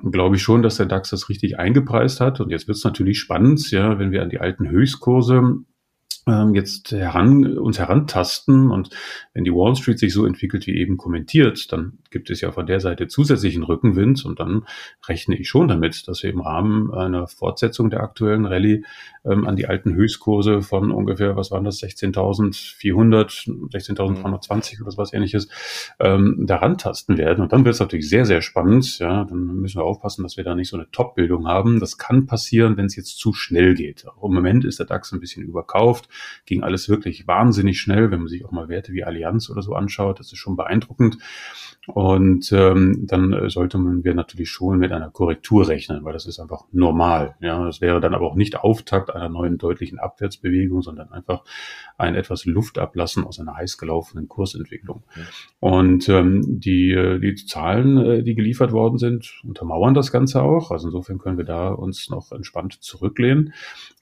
glaube 0.00 0.36
ich 0.36 0.42
schon, 0.42 0.62
dass 0.62 0.76
der 0.76 0.86
DAX 0.86 1.10
das 1.10 1.28
richtig 1.28 1.58
eingepreist 1.58 2.20
hat. 2.20 2.40
Und 2.40 2.50
jetzt 2.50 2.68
wird 2.68 2.78
es 2.78 2.84
natürlich 2.84 3.18
spannend, 3.18 3.70
ja, 3.72 3.98
wenn 3.98 4.12
wir 4.12 4.22
an 4.22 4.30
die 4.30 4.38
alten 4.38 4.68
Höchstkurse 4.68 5.64
ähm, 6.26 6.54
jetzt 6.54 6.90
heran, 6.90 7.56
uns 7.58 7.78
herantasten. 7.78 8.70
Und 8.70 8.90
wenn 9.32 9.44
die 9.44 9.52
Wall 9.52 9.76
Street 9.76 9.98
sich 9.98 10.12
so 10.12 10.26
entwickelt 10.26 10.66
wie 10.66 10.76
eben 10.76 10.96
kommentiert, 10.96 11.72
dann 11.72 11.98
gibt 12.10 12.30
es 12.30 12.40
ja 12.40 12.50
von 12.50 12.66
der 12.66 12.80
Seite 12.80 13.06
zusätzlichen 13.06 13.62
Rückenwind. 13.62 14.24
Und 14.24 14.40
dann 14.40 14.66
rechne 15.06 15.36
ich 15.36 15.48
schon 15.48 15.68
damit, 15.68 16.08
dass 16.08 16.22
wir 16.22 16.30
im 16.30 16.40
Rahmen 16.40 16.92
einer 16.92 17.28
Fortsetzung 17.28 17.90
der 17.90 18.00
aktuellen 18.00 18.44
Rallye 18.44 18.84
ähm, 19.24 19.46
an 19.46 19.56
die 19.56 19.66
alten 19.66 19.94
Höchstkurse 19.94 20.62
von 20.62 20.90
ungefähr, 20.90 21.36
was 21.36 21.50
waren 21.50 21.64
das, 21.64 21.80
16.400, 21.82 23.48
16.320 23.70 24.82
oder 24.82 24.96
was 24.96 25.12
ähnliches, 25.12 25.48
ähm, 26.00 26.44
daran 26.46 26.76
tasten 26.76 27.18
werden. 27.18 27.42
Und 27.42 27.52
dann 27.52 27.64
wird 27.64 27.74
es 27.74 27.80
natürlich 27.80 28.08
sehr, 28.08 28.24
sehr 28.24 28.42
spannend. 28.42 28.98
Ja, 28.98 29.24
dann 29.24 29.60
müssen 29.60 29.78
wir 29.78 29.84
aufpassen, 29.84 30.24
dass 30.24 30.36
wir 30.36 30.44
da 30.44 30.56
nicht 30.56 30.70
so 30.70 30.76
eine 30.76 30.90
Top-Bildung 30.90 31.46
haben. 31.46 31.78
Das 31.78 31.98
kann 31.98 32.26
passieren, 32.26 32.76
wenn 32.76 32.86
es 32.86 32.96
jetzt 32.96 33.18
zu 33.18 33.32
schnell 33.32 33.74
geht. 33.74 34.06
Auch 34.08 34.24
Im 34.24 34.34
Moment 34.34 34.64
ist 34.64 34.80
der 34.80 34.86
DAX 34.86 35.12
ein 35.12 35.20
bisschen 35.20 35.44
überkauft 35.44 36.08
ging 36.44 36.62
alles 36.62 36.88
wirklich 36.88 37.26
wahnsinnig 37.26 37.80
schnell, 37.80 38.10
wenn 38.10 38.20
man 38.20 38.28
sich 38.28 38.44
auch 38.44 38.52
mal 38.52 38.68
Werte 38.68 38.92
wie 38.92 39.04
Allianz 39.04 39.50
oder 39.50 39.62
so 39.62 39.74
anschaut. 39.74 40.20
Das 40.20 40.32
ist 40.32 40.38
schon 40.38 40.56
beeindruckend. 40.56 41.18
Und 41.86 42.50
ähm, 42.52 43.06
dann 43.06 43.48
sollte 43.48 43.78
man 43.78 44.02
wir 44.02 44.14
natürlich 44.14 44.50
schon 44.50 44.78
mit 44.78 44.92
einer 44.92 45.10
Korrektur 45.10 45.68
rechnen, 45.68 46.04
weil 46.04 46.12
das 46.12 46.26
ist 46.26 46.40
einfach 46.40 46.64
normal. 46.72 47.36
Ja, 47.40 47.64
das 47.64 47.80
wäre 47.80 48.00
dann 48.00 48.14
aber 48.14 48.26
auch 48.26 48.34
nicht 48.34 48.56
Auftakt 48.56 49.14
einer 49.14 49.28
neuen 49.28 49.58
deutlichen 49.58 49.98
Abwärtsbewegung, 49.98 50.82
sondern 50.82 51.12
einfach 51.12 51.44
ein 51.96 52.16
etwas 52.16 52.44
Luft 52.44 52.78
ablassen 52.78 53.24
aus 53.24 53.38
einer 53.38 53.56
heiß 53.56 53.78
gelaufenen 53.78 54.28
Kursentwicklung. 54.28 55.04
Und 55.60 56.08
ähm, 56.08 56.42
die, 56.60 57.18
die 57.22 57.34
Zahlen, 57.46 57.98
äh, 57.98 58.22
die 58.22 58.34
geliefert 58.34 58.72
worden 58.72 58.98
sind, 58.98 59.40
untermauern 59.44 59.94
das 59.94 60.10
Ganze 60.10 60.42
auch. 60.42 60.70
Also 60.70 60.88
insofern 60.88 61.18
können 61.18 61.38
wir 61.38 61.44
da 61.44 61.68
uns 61.68 62.10
noch 62.10 62.32
entspannt 62.32 62.82
zurücklehnen. 62.82 63.52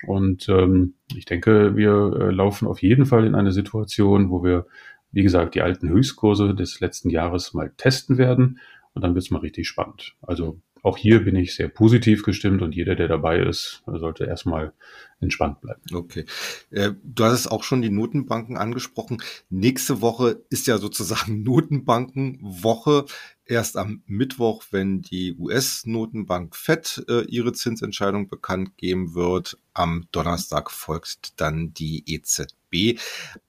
Und 0.07 0.49
ähm, 0.49 0.95
ich 1.15 1.25
denke, 1.25 1.77
wir 1.77 2.17
äh, 2.21 2.31
laufen 2.31 2.69
auf 2.69 2.83
jeden 2.83 3.07
Fall 3.07 3.27
in 3.27 3.35
eine 3.35 3.53
Situation, 3.53 4.31
wo 4.31 4.43
wir 4.43 4.67
wie 5.15 5.23
gesagt, 5.23 5.55
die 5.55 5.63
alten 5.63 5.89
Höchstkurse 5.89 6.55
des 6.55 6.81
letzten 6.81 7.09
Jahres 7.09 7.55
mal 7.55 7.73
testen 7.77 8.19
werden 8.19 8.59
und 8.95 9.03
dann 9.03 9.15
wird 9.15 9.25
es 9.25 9.31
mal 9.31 9.39
richtig 9.39 9.69
spannend. 9.69 10.17
Also 10.21 10.61
auch 10.83 10.99
hier 10.99 11.25
bin 11.25 11.37
ich 11.37 11.55
sehr 11.55 11.69
positiv 11.69 12.25
gestimmt 12.25 12.61
und 12.63 12.75
jeder, 12.75 12.97
der 12.97 13.09
dabei 13.09 13.39
ist, 13.39 13.83
sollte 13.87 14.25
erstmal 14.25 14.73
entspannt 15.21 15.61
bleiben. 15.61 15.81
Okay. 15.95 16.27
Äh, 16.71 16.91
du 17.03 17.25
hast 17.25 17.41
es 17.41 17.47
auch 17.47 17.63
schon 17.63 17.81
die 17.81 17.91
Notenbanken 17.91 18.59
angesprochen. 18.59 19.23
Nächste 19.49 20.03
Woche 20.03 20.43
ist 20.51 20.67
ja 20.67 20.79
sozusagen 20.79 21.43
Notenbankenwoche. 21.45 23.07
Erst 23.47 23.77
am 23.77 24.03
Mittwoch, 24.07 24.65
wenn 24.71 25.03
die 25.03 25.35
US-Notenbank 25.39 26.57
FED 26.57 27.05
äh, 27.09 27.21
ihre 27.25 27.53
Zinsentscheidung 27.53 28.29
bekannt 28.29 28.77
geben 28.77 29.15
wird. 29.15 29.59
Am 29.75 30.07
Donnerstag 30.13 30.71
folgt 30.71 31.41
dann 31.41 31.75
die 31.75 32.05
EZB 32.07 32.99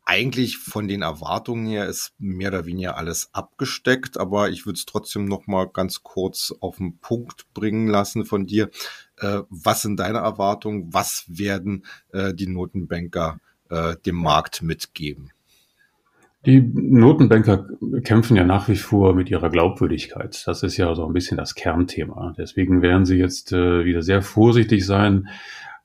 eigentlich 0.06 0.58
von 0.60 0.88
den 0.88 1.02
Erwartungen 1.02 1.66
her 1.66 1.88
ist 1.88 2.14
mehr 2.20 2.50
oder 2.50 2.66
weniger 2.66 2.96
alles 2.96 3.30
abgesteckt, 3.34 4.18
aber 4.18 4.50
ich 4.50 4.66
würde 4.66 4.78
es 4.78 4.86
trotzdem 4.86 5.26
noch 5.26 5.48
mal 5.48 5.68
ganz 5.68 6.04
kurz 6.04 6.54
auf 6.60 6.78
den 6.78 7.00
Punkt 7.00 7.52
bringen 7.54 7.88
lassen 7.88 8.26
von 8.26 8.46
dir. 8.46 8.70
Äh, 9.18 9.42
was 9.50 9.82
sind 9.82 10.00
deine 10.00 10.20
Erwartungen? 10.20 10.94
Was 10.94 11.26
werden 11.28 11.86
äh, 12.14 12.34
die 12.34 12.48
Notenbanker 12.48 13.40
äh, 13.70 13.96
dem 14.06 14.16
Markt 14.16 14.62
mitgeben? 14.62 15.32
Die 16.46 16.62
Notenbanker 16.62 17.66
kämpfen 18.04 18.38
ja 18.38 18.44
nach 18.44 18.68
wie 18.68 18.76
vor 18.76 19.16
mit 19.16 19.32
ihrer 19.32 19.50
Glaubwürdigkeit. 19.50 20.44
Das 20.46 20.62
ist 20.64 20.78
ja 20.78 20.94
so 20.94 21.06
ein 21.06 21.14
bisschen 21.14 21.38
das 21.38 21.56
Kernthema. 21.56 22.34
Deswegen 22.38 22.82
werden 22.82 23.06
sie 23.06 23.18
jetzt 23.18 23.52
äh, 23.52 23.84
wieder 23.84 24.04
sehr 24.04 24.22
vorsichtig 24.22 24.86
sein, 24.86 25.28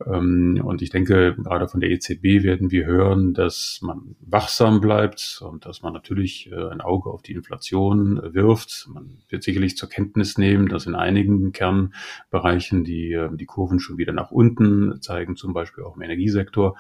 und 0.07 0.81
ich 0.81 0.89
denke, 0.89 1.37
gerade 1.37 1.69
von 1.69 1.81
der 1.81 1.91
EZB 1.91 2.43
werden 2.43 2.71
wir 2.71 2.87
hören, 2.87 3.35
dass 3.35 3.81
man 3.83 4.17
wachsam 4.21 4.81
bleibt 4.81 5.43
und 5.47 5.67
dass 5.67 5.83
man 5.83 5.93
natürlich 5.93 6.51
äh, 6.51 6.71
ein 6.71 6.81
Auge 6.81 7.11
auf 7.11 7.21
die 7.21 7.35
Inflation 7.35 8.17
äh, 8.17 8.33
wirft. 8.33 8.89
Man 8.93 9.19
wird 9.29 9.43
sicherlich 9.43 9.77
zur 9.77 9.91
Kenntnis 9.91 10.39
nehmen, 10.39 10.69
dass 10.69 10.87
in 10.87 10.95
einigen 10.95 11.53
Kernbereichen 11.53 12.83
die, 12.83 13.13
äh, 13.13 13.29
die 13.37 13.45
Kurven 13.45 13.79
schon 13.79 13.99
wieder 13.99 14.15
nach 14.15 14.31
unten 14.31 15.03
zeigen, 15.03 15.37
zum 15.37 15.53
Beispiel 15.53 15.85
auch 15.85 15.97
im 15.97 16.03
Energiesektor. 16.03 16.77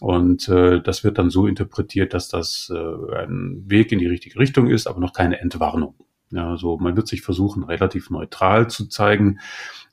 Und 0.00 0.48
das 0.48 1.04
wird 1.04 1.18
dann 1.18 1.30
so 1.30 1.46
interpretiert, 1.46 2.14
dass 2.14 2.28
das 2.28 2.70
ein 2.70 3.64
Weg 3.66 3.92
in 3.92 3.98
die 3.98 4.06
richtige 4.06 4.38
Richtung 4.38 4.68
ist, 4.68 4.86
aber 4.86 5.00
noch 5.00 5.12
keine 5.12 5.40
Entwarnung. 5.40 5.94
Ja, 6.30 6.50
also 6.50 6.76
man 6.76 6.96
wird 6.96 7.08
sich 7.08 7.22
versuchen, 7.22 7.64
relativ 7.64 8.10
neutral 8.10 8.68
zu 8.68 8.86
zeigen 8.86 9.38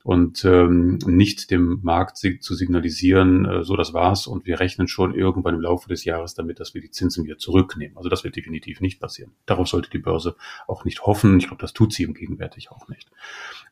und 0.06 0.46
ähm, 0.46 1.00
nicht 1.08 1.50
dem 1.50 1.80
Markt 1.82 2.18
zu 2.18 2.54
signalisieren, 2.54 3.46
äh, 3.46 3.64
so 3.64 3.76
das 3.76 3.92
war's 3.92 4.28
und 4.28 4.46
wir 4.46 4.60
rechnen 4.60 4.88
schon 4.88 5.16
irgendwann 5.16 5.56
im 5.56 5.62
Laufe 5.62 5.90
des 5.90 6.06
Jahres 6.06 6.36
damit, 6.36 6.60
dass 6.60 6.76
wir 6.76 6.82
die 6.82 6.92
Zinsen 6.92 7.24
wieder 7.26 7.40
zurücknehmen. 7.40 7.98
Also 7.98 8.10
das 8.10 8.24
wird 8.24 8.36
definitiv 8.36 8.82
nicht 8.82 9.00
passieren. 9.00 9.32
Darauf 9.48 9.68
sollte 9.68 9.90
die 9.90 9.98
Börse 9.98 10.36
auch 10.68 10.86
nicht 10.86 11.08
hoffen. 11.08 11.40
Ich 11.40 11.48
glaube, 11.48 11.62
das 11.62 11.74
tut 11.74 11.92
sie 11.92 12.04
im 12.04 12.14
Gegenwärtig 12.14 12.70
auch 12.70 12.88
nicht. 12.88 13.10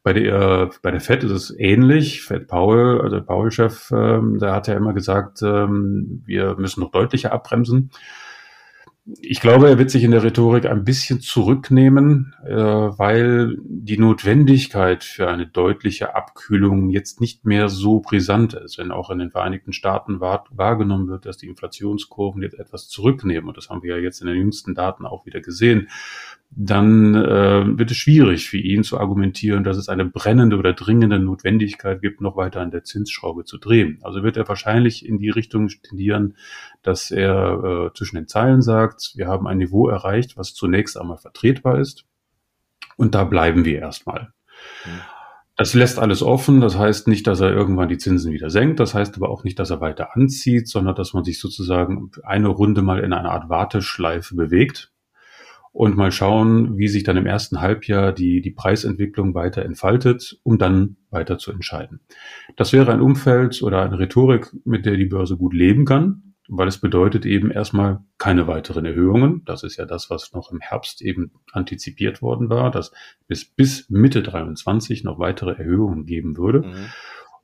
Bei 0.02 0.14
der, 0.14 0.72
bei 0.82 0.90
der 0.90 1.02
Fed 1.02 1.24
ist 1.24 1.32
es 1.32 1.56
ähnlich. 1.56 2.24
Fed 2.24 2.48
Powell, 2.48 3.02
also 3.02 3.22
Powell-Chef, 3.22 3.92
ähm, 3.92 4.40
der 4.40 4.54
hat 4.54 4.68
ja 4.68 4.74
immer 4.74 4.94
gesagt, 4.94 5.44
ähm, 5.44 6.24
wir 6.26 6.56
müssen 6.56 6.80
noch 6.80 6.92
deutlicher 6.92 7.32
abbremsen 7.32 7.92
ich 9.06 9.42
glaube, 9.42 9.68
er 9.68 9.78
wird 9.78 9.92
sich 9.92 10.04
in 10.04 10.12
der 10.12 10.24
Rhetorik 10.24 10.66
ein 10.66 10.86
bisschen 10.86 11.20
zurücknehmen, 11.20 12.36
äh, 12.46 12.54
weil 12.56 13.58
die 13.60 13.98
Notwendigkeit 13.98 15.04
für 15.04 15.30
eine 15.30 15.46
deutliche 15.46 16.16
Abkühlung 16.16 16.90
jetzt 16.90 17.20
nicht 17.20 17.44
mehr 17.46 17.68
so 17.68 18.00
brisant 18.00 18.54
ist, 18.54 18.78
wenn 18.78 18.92
auch 18.92 19.10
in 19.10 19.20
den 19.20 19.32
Vereinigten 19.32 19.74
Staaten 19.74 20.22
wahr, 20.22 20.46
wahrgenommen 20.52 21.10
wird, 21.10 21.26
dass 21.26 21.36
die 21.36 21.48
Inflationskurven 21.48 22.42
jetzt 22.42 22.58
etwas 22.58 22.88
zurücknehmen. 22.88 23.50
Und 23.50 23.58
das 23.58 23.70
haben 23.70 23.84
wir 23.84 23.98
ja 23.98 24.02
jetzt 24.02 24.22
in 24.22 24.28
den 24.28 24.38
jüngsten 24.38 24.74
Daten 24.74 25.06
auch 25.06 25.26
wieder 25.26 25.42
gesehen 25.42 25.90
dann 26.56 27.16
äh, 27.16 27.78
wird 27.78 27.92
es 27.92 27.98
schwierig 27.98 28.50
für 28.50 28.58
ihn 28.58 28.84
zu 28.84 29.00
argumentieren, 29.00 29.64
dass 29.64 29.78
es 29.78 29.90
eine 29.90 30.06
brennende 30.06 30.58
oder 30.58 30.74
dringende 30.74 31.20
Notwendigkeit 31.20 32.02
gibt, 32.02 32.22
noch 32.22 32.36
weiter 32.36 32.62
an 32.62 32.72
der 32.72 32.84
Zinsschraube 32.84 33.44
zu 33.46 33.58
drehen. 33.58 34.00
Also 34.04 34.24
wird 34.24 34.38
er 34.38 34.48
wahrscheinlich 34.48 35.06
in 35.06 35.18
die 35.18 35.30
Richtung 35.30 35.68
tendieren, 35.68 36.36
dass 36.82 37.12
er 37.12 37.90
äh, 37.92 37.98
zwischen 37.98 38.18
den 38.18 38.28
Zeilen 38.28 38.62
sagt, 38.62 39.14
wir 39.16 39.28
haben 39.28 39.48
ein 39.48 39.58
Niveau 39.58 39.88
erreicht, 39.88 40.38
was 40.38 40.54
zunächst 40.54 41.00
einmal 41.00 41.18
vertretbar 41.18 41.80
ist. 41.80 42.06
Und 42.98 43.16
da 43.16 43.24
bleiben 43.24 43.66
wir 43.66 43.80
erstmal. 43.80 44.34
Mhm. 44.86 45.02
Das 45.56 45.74
lässt 45.76 46.00
alles 46.00 46.24
offen. 46.24 46.62
Das 46.62 46.78
heißt 46.78 47.08
nicht, 47.08 47.28
dass 47.28 47.40
er 47.40 47.52
irgendwann 47.52 47.90
die 47.90 47.98
Zinsen 47.98 48.32
wieder 48.32 48.50
senkt. 48.50 48.80
Das 48.80 48.94
heißt 48.94 49.16
aber 49.16 49.30
auch 49.30 49.44
nicht, 49.44 49.60
dass 49.60 49.70
er 49.70 49.82
weiter 49.82 50.16
anzieht, 50.16 50.68
sondern 50.68 50.96
dass 50.96 51.14
man 51.14 51.24
sich 51.24 51.40
sozusagen 51.40 52.12
eine 52.24 52.48
Runde 52.48 52.82
mal 52.82 53.00
in 53.00 53.14
einer 53.14 53.32
Art 53.32 53.50
Warteschleife 53.50 54.36
bewegt 54.36 54.93
und 55.74 55.98
mal 55.98 56.12
schauen, 56.12 56.78
wie 56.78 56.88
sich 56.88 57.04
dann 57.04 57.18
im 57.18 57.26
ersten 57.26 57.60
Halbjahr 57.60 58.14
die, 58.14 58.42
die 58.42 58.52
Preisentwicklung 58.52 59.34
weiter 59.34 59.66
entfaltet, 59.66 60.40
um 60.44 60.60
dann 60.60 60.98
weiter 61.10 61.40
zu 61.40 61.52
entscheiden. 61.52 62.00
Das 62.56 62.74
wäre 62.74 62.94
ein 62.94 63.02
Umfeld 63.02 63.62
oder 63.64 63.82
eine 63.82 63.98
Rhetorik, 63.98 64.54
mit 64.66 64.86
der 64.86 64.96
die 64.96 65.08
Börse 65.08 65.36
gut 65.36 65.54
leben 65.54 65.86
kann, 65.86 66.36
weil 66.48 66.68
es 66.68 66.78
bedeutet 66.78 67.26
eben 67.26 67.50
erstmal 67.50 68.04
keine 68.20 68.46
weiteren 68.48 68.86
Erhöhungen. 68.86 69.42
Das 69.46 69.64
ist 69.64 69.78
ja 69.78 69.86
das, 69.86 70.12
was 70.12 70.32
noch 70.32 70.52
im 70.52 70.60
Herbst 70.60 71.02
eben 71.02 71.32
antizipiert 71.52 72.22
worden 72.22 72.50
war, 72.50 72.70
dass 72.70 72.92
bis, 73.28 73.44
bis 73.44 73.90
Mitte 73.90 74.22
23 74.22 75.04
noch 75.04 75.18
weitere 75.18 75.54
Erhöhungen 75.54 76.06
geben 76.06 76.38
würde. 76.38 76.68
Mhm. 76.68 76.86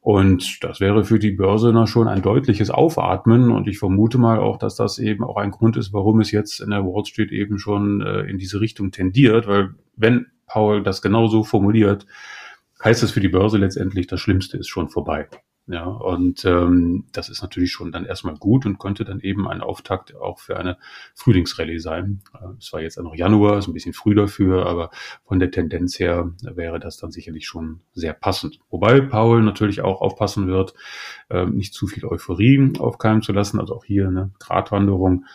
Und 0.02 0.64
das 0.64 0.80
wäre 0.80 1.04
für 1.04 1.20
die 1.20 1.32
Börse 1.32 1.72
na 1.74 1.86
schon 1.86 2.08
ein 2.08 2.22
deutliches 2.22 2.70
Aufatmen. 2.70 3.52
Und 3.52 3.68
ich 3.68 3.80
vermute 3.80 4.18
mal 4.18 4.40
auch, 4.40 4.58
dass 4.58 4.76
das 4.76 4.98
eben 4.98 5.24
auch 5.24 5.36
ein 5.36 5.52
Grund 5.52 5.76
ist, 5.78 5.92
warum 5.92 6.22
es 6.22 6.32
jetzt 6.32 6.62
in 6.62 6.70
der 6.70 6.86
Wall 6.86 7.06
Street 7.06 7.32
eben 7.32 7.60
schon 7.60 8.02
äh, 8.02 8.22
in 8.22 8.38
diese 8.38 8.62
Richtung 8.62 8.92
tendiert. 8.92 9.48
Weil 9.48 9.76
wenn 9.96 10.28
Paul 10.46 10.84
das 10.84 11.02
genauso 11.02 11.44
formuliert, 11.44 12.06
heißt 12.84 13.04
es 13.04 13.12
für 13.12 13.20
die 13.20 13.28
Börse 13.28 13.58
letztendlich, 13.58 14.08
das 14.08 14.22
Schlimmste 14.22 14.58
ist 14.58 14.70
schon 14.70 14.90
vorbei. 14.90 15.28
Ja, 15.72 15.84
und 15.84 16.46
ähm, 16.46 17.06
das 17.12 17.30
ist 17.30 17.44
natürlich 17.44 17.72
schon 17.72 17.92
dann 17.92 18.04
erstmal 18.04 18.36
gut 18.36 18.66
und 18.66 18.80
könnte 18.80 19.06
dann 19.06 19.20
eben 19.20 19.48
ein 19.48 19.62
Auftakt 19.62 20.16
auch 20.16 20.40
für 20.40 20.58
eine 20.58 20.80
Frühlingsrallye 21.14 21.78
sein. 21.78 22.22
Äh, 22.34 22.56
es 22.58 22.74
war 22.74 22.82
jetzt 22.82 23.00
noch 23.00 23.14
Januar, 23.14 23.60
ist 23.60 23.68
ein 23.68 23.76
bisschen 23.76 23.94
früh 23.94 24.16
dafür, 24.16 24.66
aber 24.66 24.90
von 25.26 25.38
der 25.38 25.52
Tendenz 25.52 26.00
her 26.00 26.32
wäre 26.42 26.80
das 26.80 26.98
dann 26.98 27.12
sicherlich 27.12 27.46
schon 27.46 27.82
sehr 27.94 28.14
passend. 28.14 28.60
Wobei 28.72 29.00
Paul 29.00 29.44
natürlich 29.44 29.82
auch 29.82 30.02
aufpassen 30.02 30.48
wird, 30.48 30.74
äh, 31.30 31.46
nicht 31.46 31.76
zu 31.76 31.86
viel 31.86 32.04
Euphorie 32.04 32.74
aufkeimen 32.80 33.22
zu 33.22 33.32
lassen, 33.32 33.60
also 33.60 33.76
auch 33.76 33.86
hier 33.86 34.08
eine 34.08 34.32
Gratwanderung. 34.40 35.26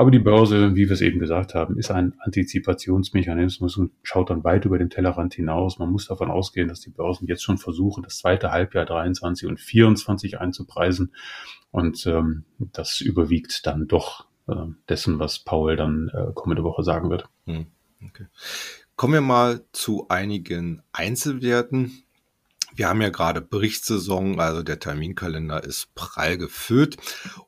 Aber 0.00 0.10
die 0.10 0.18
Börse, 0.18 0.76
wie 0.76 0.88
wir 0.88 0.92
es 0.92 1.02
eben 1.02 1.18
gesagt 1.18 1.54
haben, 1.54 1.76
ist 1.78 1.90
ein 1.90 2.14
Antizipationsmechanismus 2.20 3.76
und 3.76 3.92
schaut 4.02 4.30
dann 4.30 4.44
weit 4.44 4.64
über 4.64 4.78
den 4.78 4.88
Tellerrand 4.88 5.34
hinaus. 5.34 5.78
Man 5.78 5.90
muss 5.90 6.06
davon 6.06 6.30
ausgehen, 6.30 6.68
dass 6.68 6.80
die 6.80 6.88
Börsen 6.88 7.26
jetzt 7.26 7.42
schon 7.42 7.58
versuchen, 7.58 8.02
das 8.02 8.16
zweite 8.16 8.50
Halbjahr 8.50 8.86
23 8.86 9.46
und 9.46 9.60
24 9.60 10.40
einzupreisen. 10.40 11.12
Und 11.70 12.06
ähm, 12.06 12.44
das 12.58 13.02
überwiegt 13.02 13.66
dann 13.66 13.88
doch 13.88 14.24
äh, 14.48 14.54
dessen, 14.88 15.18
was 15.18 15.40
Paul 15.40 15.76
dann 15.76 16.10
äh, 16.14 16.32
kommende 16.32 16.64
Woche 16.64 16.82
sagen 16.82 17.10
wird. 17.10 17.28
Hm, 17.44 17.66
okay. 18.02 18.24
Kommen 18.96 19.12
wir 19.12 19.20
mal 19.20 19.60
zu 19.72 20.06
einigen 20.08 20.80
Einzelwerten. 20.92 22.04
Wir 22.80 22.88
haben 22.88 23.02
ja 23.02 23.10
gerade 23.10 23.42
Berichtssaison, 23.42 24.40
also 24.40 24.62
der 24.62 24.78
Terminkalender 24.78 25.62
ist 25.62 25.94
prall 25.94 26.38
gefüllt. 26.38 26.96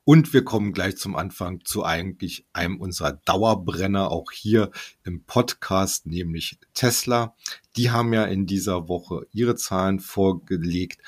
Und 0.05 0.35
wir 0.35 0.45
kommen 0.45 0.75
gleich 0.75 0.99
zum 0.99 1.17
Anfang 1.17 1.65
zu 1.65 1.87
eigentlich 1.87 2.45
einem 2.53 2.79
unserer 2.79 3.13
Dauerbrenner 3.13 4.11
auch 4.11 4.31
hier 4.31 4.71
im 5.05 5.25
Podcast, 5.25 6.05
nämlich 6.05 6.59
Tesla. 6.75 7.35
Die 7.77 7.91
haben 7.91 8.13
ja 8.13 8.27
in 8.27 8.45
dieser 8.45 8.91
Woche 8.91 9.27
ihre 9.33 9.55
Zahlen 9.55 10.01
vorgelegt 10.01 11.01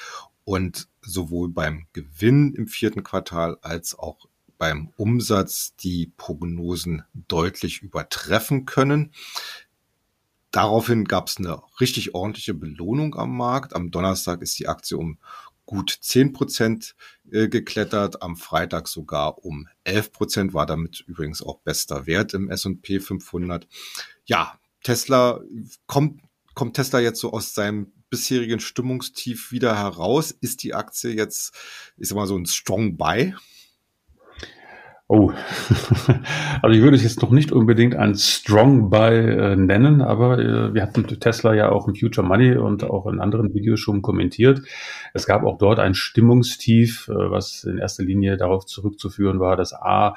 und 0.45 0.89
sowohl 1.03 1.51
beim 1.51 1.85
Gewinn 1.93 2.55
im 2.55 2.67
vierten 2.67 3.03
Quartal 3.03 3.59
als 3.61 3.95
auch 3.99 4.27
beim 4.57 4.89
Umsatz 4.97 5.77
die 5.77 6.13
Prognosen 6.17 7.03
deutlich 7.13 7.83
übertreffen 7.83 8.65
können. 8.65 9.13
Daraufhin 10.55 11.05
gab 11.07 11.27
es 11.27 11.39
eine 11.39 11.61
richtig 11.81 12.15
ordentliche 12.15 12.55
Belohnung 12.55 13.17
am 13.17 13.37
Markt. 13.37 13.75
Am 13.75 13.91
Donnerstag 13.91 14.41
ist 14.41 14.57
die 14.57 14.69
Aktie 14.69 14.97
um 14.97 15.19
gut 15.67 15.99
10 16.01 16.33
Prozent 16.33 16.95
äh, 17.29 17.49
geklettert, 17.49 18.23
am 18.23 18.37
Freitag 18.37 18.87
sogar 18.87 19.45
um 19.45 19.67
11 19.83 20.13
Prozent, 20.13 20.55
war 20.55 20.65
damit 20.65 21.01
übrigens 21.09 21.43
auch 21.43 21.59
bester 21.59 22.07
Wert 22.07 22.35
im 22.35 22.49
S&P 22.49 23.01
500. 23.01 23.67
Ja, 24.27 24.57
Tesla, 24.85 25.41
kommt, 25.89 26.21
kommt 26.55 26.77
Tesla 26.77 27.01
jetzt 27.01 27.19
so 27.19 27.33
aus 27.33 27.53
seinem 27.53 27.93
bisherigen 28.09 28.61
Stimmungstief 28.61 29.51
wieder 29.51 29.77
heraus? 29.77 30.31
Ist 30.31 30.63
die 30.63 30.73
Aktie 30.73 31.11
jetzt, 31.11 31.53
ich 31.97 32.07
sag 32.09 32.15
mal 32.15 32.29
so 32.29 32.37
ein 32.37 32.47
Strong 32.47 32.97
Buy? 32.97 33.35
Oh, 35.07 35.33
also 36.63 36.75
ich 36.75 36.83
würde 36.83 36.97
es 36.97 37.03
jetzt 37.03 37.21
noch 37.21 37.31
nicht 37.31 37.53
unbedingt 37.53 37.95
ein 37.95 38.15
Strong 38.15 38.89
Buy 38.89 39.15
äh, 39.15 39.55
nennen, 39.55 40.01
aber 40.01 40.39
äh, 40.39 40.73
wir 40.73 40.81
hatten 40.81 41.07
Tesla 41.07 41.53
ja 41.53 41.69
auch 41.69 41.87
im 41.87 41.95
Future 41.95 42.27
Money 42.27 42.57
und 42.57 42.85
auch 42.85 43.07
in 43.07 43.21
anderen 43.21 43.53
Videos 43.53 43.81
schon 43.81 44.01
kommentiert. 44.01 44.63
Es 45.13 45.27
gab 45.27 45.45
auch 45.45 45.59
dort 45.59 45.79
ein 45.79 45.93
Stimmungstief, 45.93 47.09
äh, 47.09 47.31
was 47.31 47.65
in 47.65 47.77
erster 47.77 48.03
Linie 48.03 48.39
darauf 48.39 48.65
zurückzuführen 48.65 49.41
war, 49.41 49.57
dass 49.57 49.75
A, 49.75 50.15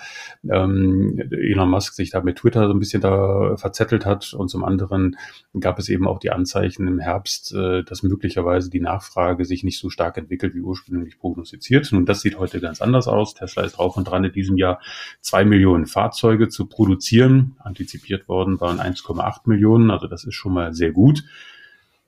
ähm, 0.50 1.22
Elon 1.32 1.70
Musk 1.70 1.94
sich 1.94 2.12
da 2.12 2.22
mit 2.22 2.38
Twitter 2.38 2.66
so 2.68 2.74
ein 2.74 2.80
bisschen 2.80 3.02
da 3.02 3.58
verzettelt 3.58 4.06
hat 4.06 4.34
und 4.34 4.48
zum 4.48 4.64
anderen 4.64 5.18
gab 5.60 5.80
es 5.80 5.90
eben 5.90 6.08
auch 6.08 6.20
die 6.20 6.32
Anzeichen 6.32 6.88
im 6.88 7.00
Herbst, 7.00 7.54
äh, 7.54 7.84
dass 7.84 8.04
möglicherweise 8.04 8.70
die 8.70 8.80
Nachfrage 8.80 9.44
sich 9.44 9.66
nicht 9.66 9.80
so 9.80 9.90
stark 9.90 10.16
entwickelt 10.16 10.56
wie 10.56 10.62
ursprünglich 10.62 11.20
prognostiziert. 11.20 11.92
Nun, 11.92 12.06
das 12.06 12.22
sieht 12.22 12.40
heute 12.40 12.62
ganz 12.62 12.82
anders 12.82 13.10
aus. 13.10 13.34
Tesla 13.34 13.64
ist 13.64 13.74
drauf 13.74 13.98
und 13.98 14.06
dran 14.06 14.24
in 14.24 14.32
diesem 14.32 14.56
Jahr 14.56 14.78
zwei 15.22 15.46
Millionen 15.46 15.86
Fahrzeuge 15.86 16.50
zu 16.50 16.68
produzieren. 16.68 17.56
Antizipiert 17.60 18.28
worden 18.28 18.60
waren 18.60 18.80
1,8 18.80 19.42
Millionen, 19.46 19.92
also 19.92 20.08
das 20.08 20.24
ist 20.24 20.36
schon 20.36 20.54
mal 20.54 20.74
sehr 20.74 20.92
gut. 20.92 21.24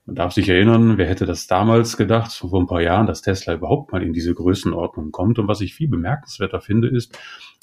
Man 0.06 0.16
darf 0.16 0.32
sich 0.32 0.48
erinnern, 0.48 0.98
wer 0.98 1.06
hätte 1.06 1.26
das 1.26 1.46
damals 1.46 1.96
gedacht, 1.96 2.32
vor 2.32 2.60
ein 2.60 2.66
paar 2.66 2.82
Jahren, 2.82 3.06
dass 3.06 3.22
Tesla 3.22 3.54
überhaupt 3.54 3.92
mal 3.92 4.02
in 4.02 4.12
diese 4.12 4.34
Größenordnung 4.34 5.12
kommt. 5.12 5.38
Und 5.38 5.46
was 5.46 5.60
ich 5.60 5.74
viel 5.74 5.88
bemerkenswerter 5.88 6.60
finde, 6.60 6.88
ist, 6.88 7.16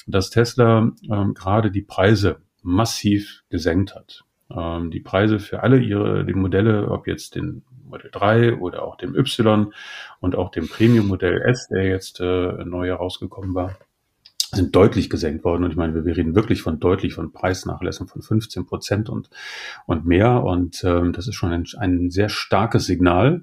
dass 0.06 0.30
Tesla 0.30 0.90
ähm, 1.10 1.34
gerade 1.34 1.70
die 1.70 1.82
Preise 1.82 2.40
massiv 2.62 3.42
gesenkt 3.50 3.94
hat. 3.94 4.24
Ähm, 4.50 4.90
die 4.90 5.00
Preise 5.00 5.40
für 5.40 5.62
alle 5.62 5.78
ihre 5.78 6.24
die 6.24 6.34
Modelle, 6.34 6.90
ob 6.90 7.06
jetzt 7.06 7.34
den 7.34 7.64
Modell 7.84 8.10
3 8.10 8.54
oder 8.56 8.82
auch 8.82 8.96
dem 8.96 9.14
Y 9.14 9.72
und 10.20 10.36
auch 10.36 10.50
dem 10.50 10.68
Premium 10.68 11.08
Modell 11.08 11.42
S, 11.42 11.68
der 11.68 11.84
jetzt 11.84 12.20
äh, 12.20 12.64
neu 12.64 12.86
herausgekommen 12.86 13.54
war, 13.54 13.76
sind 14.50 14.74
deutlich 14.74 15.10
gesenkt 15.10 15.44
worden. 15.44 15.64
Und 15.64 15.70
ich 15.70 15.76
meine, 15.76 16.04
wir, 16.04 16.16
reden 16.16 16.34
wirklich 16.34 16.62
von 16.62 16.80
deutlich 16.80 17.14
von 17.14 17.32
Preisnachlässen 17.32 18.08
von 18.08 18.22
15 18.22 18.66
Prozent 18.66 19.08
und, 19.10 19.28
und 19.86 20.06
mehr. 20.06 20.42
Und 20.42 20.82
ähm, 20.84 21.12
das 21.12 21.28
ist 21.28 21.34
schon 21.34 21.52
ein, 21.52 21.64
ein 21.78 22.10
sehr 22.10 22.28
starkes 22.28 22.86
Signal. 22.86 23.42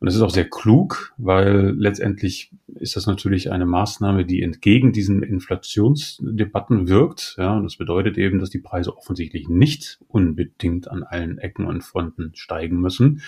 Und 0.00 0.08
es 0.08 0.14
ist 0.14 0.22
auch 0.22 0.30
sehr 0.30 0.48
klug, 0.48 1.12
weil 1.18 1.74
letztendlich 1.76 2.52
ist 2.76 2.96
das 2.96 3.06
natürlich 3.06 3.52
eine 3.52 3.66
Maßnahme, 3.66 4.24
die 4.24 4.42
entgegen 4.42 4.92
diesen 4.92 5.22
Inflationsdebatten 5.22 6.88
wirkt. 6.88 7.34
Ja, 7.36 7.54
und 7.56 7.64
das 7.64 7.76
bedeutet 7.76 8.16
eben, 8.16 8.38
dass 8.38 8.48
die 8.48 8.60
Preise 8.60 8.96
offensichtlich 8.96 9.48
nicht 9.50 10.00
unbedingt 10.08 10.90
an 10.90 11.02
allen 11.02 11.36
Ecken 11.36 11.66
und 11.66 11.84
Fronten 11.84 12.32
steigen 12.34 12.80
müssen. 12.80 13.20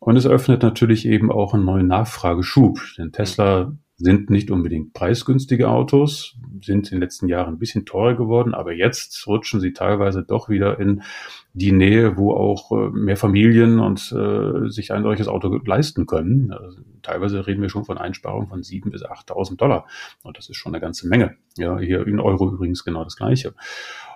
Und 0.00 0.16
es 0.16 0.26
öffnet 0.26 0.64
natürlich 0.64 1.06
eben 1.06 1.30
auch 1.30 1.54
einen 1.54 1.64
neuen 1.64 1.86
Nachfrageschub. 1.86 2.80
Denn 2.98 3.12
Tesla 3.12 3.72
sind 4.02 4.30
nicht 4.30 4.50
unbedingt 4.50 4.92
preisgünstige 4.92 5.68
Autos, 5.68 6.36
sind 6.60 6.88
in 6.88 6.96
den 6.96 7.00
letzten 7.00 7.28
Jahren 7.28 7.54
ein 7.54 7.58
bisschen 7.58 7.86
teurer 7.86 8.14
geworden, 8.14 8.54
aber 8.54 8.72
jetzt 8.72 9.26
rutschen 9.26 9.60
sie 9.60 9.72
teilweise 9.72 10.22
doch 10.22 10.48
wieder 10.48 10.80
in 10.80 11.02
die 11.54 11.72
Nähe, 11.72 12.16
wo 12.16 12.32
auch 12.32 12.72
äh, 12.72 12.90
mehr 12.90 13.16
Familien 13.16 13.78
und 13.78 14.12
äh, 14.12 14.68
sich 14.70 14.92
ein 14.92 15.02
solches 15.02 15.28
Auto 15.28 15.60
leisten 15.64 16.06
können. 16.06 16.50
Also, 16.52 16.80
teilweise 17.02 17.46
reden 17.46 17.62
wir 17.62 17.68
schon 17.68 17.84
von 17.84 17.98
Einsparungen 17.98 18.48
von 18.48 18.62
sieben 18.62 18.90
bis 18.90 19.04
8.000 19.04 19.56
Dollar. 19.56 19.86
Und 20.22 20.38
das 20.38 20.48
ist 20.48 20.56
schon 20.56 20.72
eine 20.72 20.80
ganze 20.80 21.08
Menge. 21.08 21.36
Ja, 21.58 21.78
hier 21.78 22.06
in 22.06 22.20
Euro 22.20 22.50
übrigens 22.52 22.84
genau 22.84 23.04
das 23.04 23.16
Gleiche. 23.16 23.54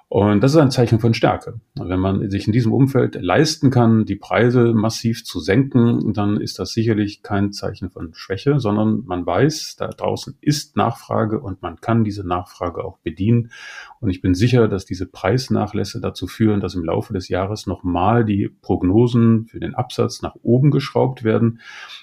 Und 0.08 0.40
das 0.40 0.52
ist 0.52 0.58
ein 0.58 0.70
Zeichen 0.70 1.00
von 1.00 1.14
Stärke. 1.14 1.60
Wenn 1.74 1.98
man 1.98 2.30
sich 2.30 2.46
in 2.46 2.52
diesem 2.52 2.72
Umfeld 2.72 3.16
leisten 3.20 3.70
kann, 3.70 4.04
die 4.04 4.14
Preise 4.14 4.72
massiv 4.72 5.24
zu 5.24 5.40
senken, 5.40 6.12
dann 6.12 6.40
ist 6.40 6.60
das 6.60 6.70
sicherlich 6.70 7.22
kein 7.22 7.52
Zeichen 7.52 7.90
von 7.90 8.14
Schwäche, 8.14 8.60
sondern 8.60 9.02
man 9.06 9.26
weiß, 9.26 9.74
da 9.76 9.88
draußen 9.88 10.38
ist 10.40 10.76
Nachfrage 10.76 11.40
und 11.40 11.60
man 11.60 11.80
kann 11.80 12.04
diese 12.04 12.24
Nachfrage 12.24 12.84
auch 12.84 12.98
bedienen. 12.98 13.50
Und 14.00 14.10
ich 14.10 14.20
bin 14.20 14.34
sicher, 14.34 14.68
dass 14.68 14.84
diese 14.84 15.06
Preisnachlässe 15.06 16.00
dazu 16.00 16.26
führen, 16.26 16.60
dass 16.60 16.74
im 16.74 16.84
Laufe 16.84 17.12
des 17.12 17.28
Jahres 17.28 17.66
nochmal 17.66 18.24
die 18.24 18.48
Prognosen 18.48 19.46
für 19.46 19.60
den 19.60 19.74
Absatz 19.74 20.22
nach 20.22 20.34
oben 20.42 20.70
geschraubt 20.70 21.24
werden. 21.24 21.60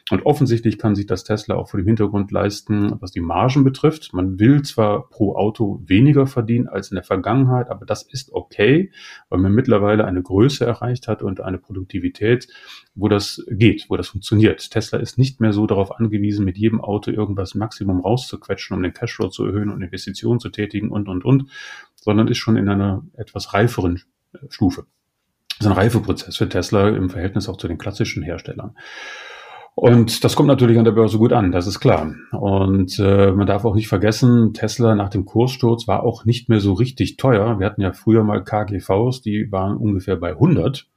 Und 0.10 0.26
offensichtlich 0.26 0.78
kann 0.78 0.96
sich 0.96 1.06
das 1.06 1.24
Tesla 1.24 1.56
auch 1.56 1.70
vor 1.70 1.80
dem 1.80 1.88
Hintergrund 1.88 2.32
leisten, 2.32 3.00
was 3.00 3.12
die 3.12 3.22
Margen 3.22 3.64
betrifft. 3.64 4.14
Man 4.14 4.40
will 4.40 4.64
zwar 4.64 5.10
pro 5.10 5.36
Auto 5.36 5.82
weniger 5.86 6.28
verdienen 6.28 6.68
als 6.68 6.92
in 6.92 6.96
der 6.96 7.04
Vergangenheit, 7.04 7.70
aber 7.70 7.86
das 7.86 8.04
ist 8.04 8.34
okay, 8.34 8.92
weil 9.30 9.40
man 9.40 9.54
mittlerweile 9.54 10.06
eine 10.06 10.22
Größe 10.22 10.66
erreicht 10.66 11.08
hat 11.08 11.22
und 11.22 11.42
eine 11.42 11.58
Produktivität, 11.58 12.48
wo 12.96 13.08
das 13.08 13.44
geht, 13.50 13.86
wo 13.90 13.98
das 13.98 14.08
funktioniert. 14.10 14.72
Tesla 14.72 15.00
ist 15.00 15.18
nicht 15.18 15.40
mehr 15.40 15.54
so 15.54 15.68
darauf 15.68 16.00
angewiesen, 16.00 16.46
mit 16.46 16.58
jedem 16.58 16.82
Auto 16.82 17.12
irgendwas 17.12 17.56
Maximum 17.56 18.02
rauszuquetschen, 18.02 18.76
um 18.76 18.84
den 18.84 18.94
Cashflow 18.94 19.30
zu 19.30 19.46
erhöhen 19.46 19.70
und 19.70 19.82
Investitionen 19.82 20.40
zu 20.40 20.50
tätigen 20.50 20.90
und, 20.90 21.08
und, 21.08 21.26
und, 21.26 21.50
sondern 22.04 22.28
ist 22.28 22.38
schon 22.38 22.58
in 22.58 22.70
einer 22.70 23.04
etwas 23.16 23.54
reiferen 23.54 24.02
Stufe. 24.50 24.86
Das 25.50 25.68
ist 25.68 25.68
ein 25.68 25.74
Reifeprozess 25.78 26.38
für 26.38 26.50
Tesla 26.50 26.90
im 26.90 27.10
Verhältnis 27.10 27.48
auch 27.48 27.58
zu 27.58 27.68
den 27.68 27.78
klassischen 27.78 28.24
Herstellern. 28.24 28.76
Und 29.76 30.24
das 30.24 30.36
kommt 30.36 30.48
natürlich 30.48 30.78
an 30.78 30.86
der 30.86 30.92
Börse 30.92 31.18
gut 31.18 31.34
an, 31.34 31.52
das 31.52 31.66
ist 31.66 31.80
klar. 31.80 32.14
Und 32.32 33.00
äh, 33.00 33.32
man 33.32 33.48
darf 33.48 33.66
auch 33.66 33.74
nicht 33.74 33.88
vergessen, 33.88 34.54
Tesla 34.54 34.94
nach 34.94 35.10
dem 35.10 35.26
Kurssturz 35.26 35.88
war 35.88 36.04
auch 36.04 36.26
nicht 36.26 36.48
mehr 36.48 36.60
so 36.60 36.74
richtig 36.74 37.18
teuer. 37.18 37.60
Wir 37.60 37.66
hatten 37.66 37.82
ja 37.82 37.92
früher 37.92 38.24
mal 38.24 38.44
KGVs, 38.44 39.22
die 39.22 39.52
waren 39.52 39.78
ungefähr 39.78 40.16
bei 40.18 40.32
100. 40.32 40.88